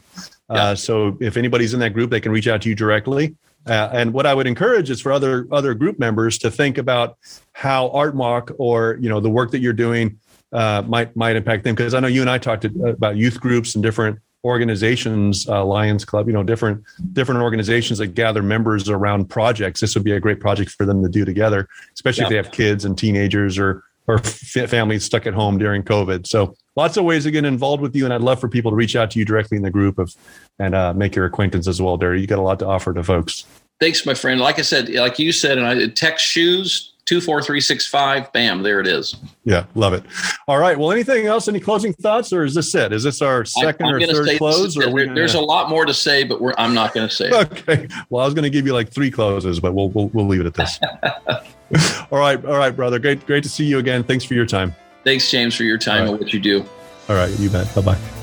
Yeah. 0.49 0.63
Uh, 0.63 0.75
so 0.75 1.19
if 1.21 1.37
anybody's 1.37 1.75
in 1.75 1.79
that 1.81 1.93
group, 1.93 2.09
they 2.09 2.19
can 2.19 2.31
reach 2.31 2.47
out 2.47 2.63
to 2.63 2.69
you 2.69 2.73
directly. 2.73 3.35
Uh, 3.67 3.89
and 3.93 4.11
what 4.11 4.25
I 4.25 4.33
would 4.33 4.47
encourage 4.47 4.89
is 4.89 4.99
for 4.99 5.11
other 5.11 5.47
other 5.51 5.75
group 5.75 5.99
members 5.99 6.39
to 6.39 6.49
think 6.49 6.79
about 6.79 7.15
how 7.53 7.89
ArtMock 7.89 8.55
or 8.57 8.97
you 8.99 9.07
know 9.07 9.19
the 9.19 9.29
work 9.29 9.51
that 9.51 9.59
you're 9.59 9.71
doing 9.71 10.19
uh, 10.51 10.81
might 10.85 11.15
might 11.15 11.35
impact 11.35 11.63
them. 11.63 11.75
Because 11.75 11.93
I 11.93 11.99
know 11.99 12.07
you 12.07 12.21
and 12.21 12.29
I 12.29 12.39
talked 12.39 12.63
to, 12.63 12.87
about 12.87 13.17
youth 13.17 13.39
groups 13.39 13.75
and 13.75 13.83
different 13.83 14.19
organizations, 14.43 15.47
uh, 15.47 15.63
Lions 15.63 16.03
Club, 16.05 16.27
you 16.27 16.33
know, 16.33 16.43
different 16.43 16.83
different 17.13 17.41
organizations 17.41 17.99
that 17.99 18.07
gather 18.07 18.41
members 18.41 18.89
around 18.89 19.29
projects. 19.29 19.79
This 19.79 19.95
would 19.95 20.03
be 20.03 20.11
a 20.11 20.19
great 20.19 20.39
project 20.39 20.71
for 20.71 20.85
them 20.85 21.01
to 21.03 21.09
do 21.09 21.25
together, 21.25 21.67
especially 21.93 22.23
yeah. 22.23 22.25
if 22.25 22.29
they 22.29 22.35
have 22.37 22.51
kids 22.51 22.85
and 22.85 22.97
teenagers 22.97 23.57
or 23.57 23.83
or 24.07 24.17
families 24.19 25.05
stuck 25.05 25.25
at 25.25 25.33
home 25.33 25.57
during 25.57 25.81
COVID. 25.81 26.27
So 26.27 26.55
lots 26.75 26.97
of 26.97 27.05
ways 27.05 27.23
to 27.23 27.31
get 27.31 27.45
involved 27.45 27.81
with 27.81 27.95
you, 27.95 28.03
and 28.03 28.13
I'd 28.13 28.21
love 28.21 28.39
for 28.39 28.49
people 28.49 28.71
to 28.71 28.75
reach 28.75 28.95
out 28.95 29.11
to 29.11 29.19
you 29.19 29.25
directly 29.25 29.55
in 29.57 29.63
the 29.63 29.71
group 29.71 29.97
of 29.97 30.13
and 30.59 30.75
uh, 30.75 30.93
make 30.93 31.15
your 31.15 31.25
acquaintance 31.25 31.67
as 31.67 31.81
well, 31.81 31.97
Derry. 31.97 32.19
You 32.19 32.27
got 32.27 32.39
a 32.39 32.41
lot 32.41 32.59
to 32.59 32.67
offer 32.67 32.93
to 32.93 33.03
folks. 33.03 33.45
Thanks, 33.79 34.05
my 34.05 34.13
friend. 34.13 34.39
Like 34.39 34.59
I 34.59 34.61
said, 34.61 34.89
like 34.89 35.19
you 35.19 35.31
said, 35.31 35.57
and 35.57 35.65
I 35.65 35.87
text 35.87 36.25
shoes 36.25 36.92
24365 37.05 38.31
bam 38.31 38.63
there 38.63 38.79
it 38.79 38.87
is. 38.87 39.15
Yeah 39.43 39.65
love 39.75 39.93
it. 39.93 40.03
All 40.47 40.57
right 40.57 40.77
well 40.77 40.91
anything 40.91 41.25
else? 41.25 41.47
Any 41.47 41.59
closing 41.59 41.93
thoughts 41.93 42.31
or 42.31 42.43
is 42.43 42.55
this 42.55 42.73
it? 42.75 42.93
Is 42.93 43.03
this 43.03 43.21
our 43.21 43.43
2nd 43.43 43.91
or 43.91 44.05
third 44.05 44.37
close 44.37 44.77
or 44.77 44.91
there, 44.91 45.13
there's 45.13 45.33
a 45.35 45.41
lot 45.41 45.69
more 45.69 45.85
to 45.85 45.93
say 45.93 46.23
but 46.23 46.41
we're 46.41 46.53
i'm 46.57 46.73
not 46.73 46.93
going 46.93 47.07
to 47.07 47.13
say 47.13 47.27
it. 47.27 47.33
okay 47.33 47.87
well 48.09 48.23
i 48.23 48.25
was 48.25 48.33
going 48.33 48.43
to 48.43 48.49
give 48.49 48.65
you 48.65 48.73
like 48.73 48.89
three 48.89 49.11
closes 49.11 49.59
but 49.59 49.73
we'll 49.73 49.89
we'll, 49.89 50.07
we'll 50.09 50.27
leave 50.27 50.41
it 50.41 50.45
at 50.45 50.53
this. 50.53 50.79
All 52.11 52.19
right 52.19 52.43
all 52.45 52.57
right 52.57 52.75
brother. 52.75 52.99
Great 52.99 53.25
great 53.25 53.43
to 53.43 53.49
see 53.49 53.65
you 53.65 53.79
again. 53.79 54.03
Thanks 54.03 54.23
for 54.23 54.35
your 54.35 54.45
time. 54.45 54.75
Thanks 55.03 55.29
james 55.31 55.55
for 55.55 55.63
your 55.63 55.77
time 55.77 56.03
right. 56.03 56.09
and 56.11 56.19
what 56.19 56.33
you 56.33 56.39
do. 56.39 56.63
All 57.09 57.15
right 57.15 57.31
you 57.39 57.49
bet. 57.49 57.73
Bye-bye 57.73 58.22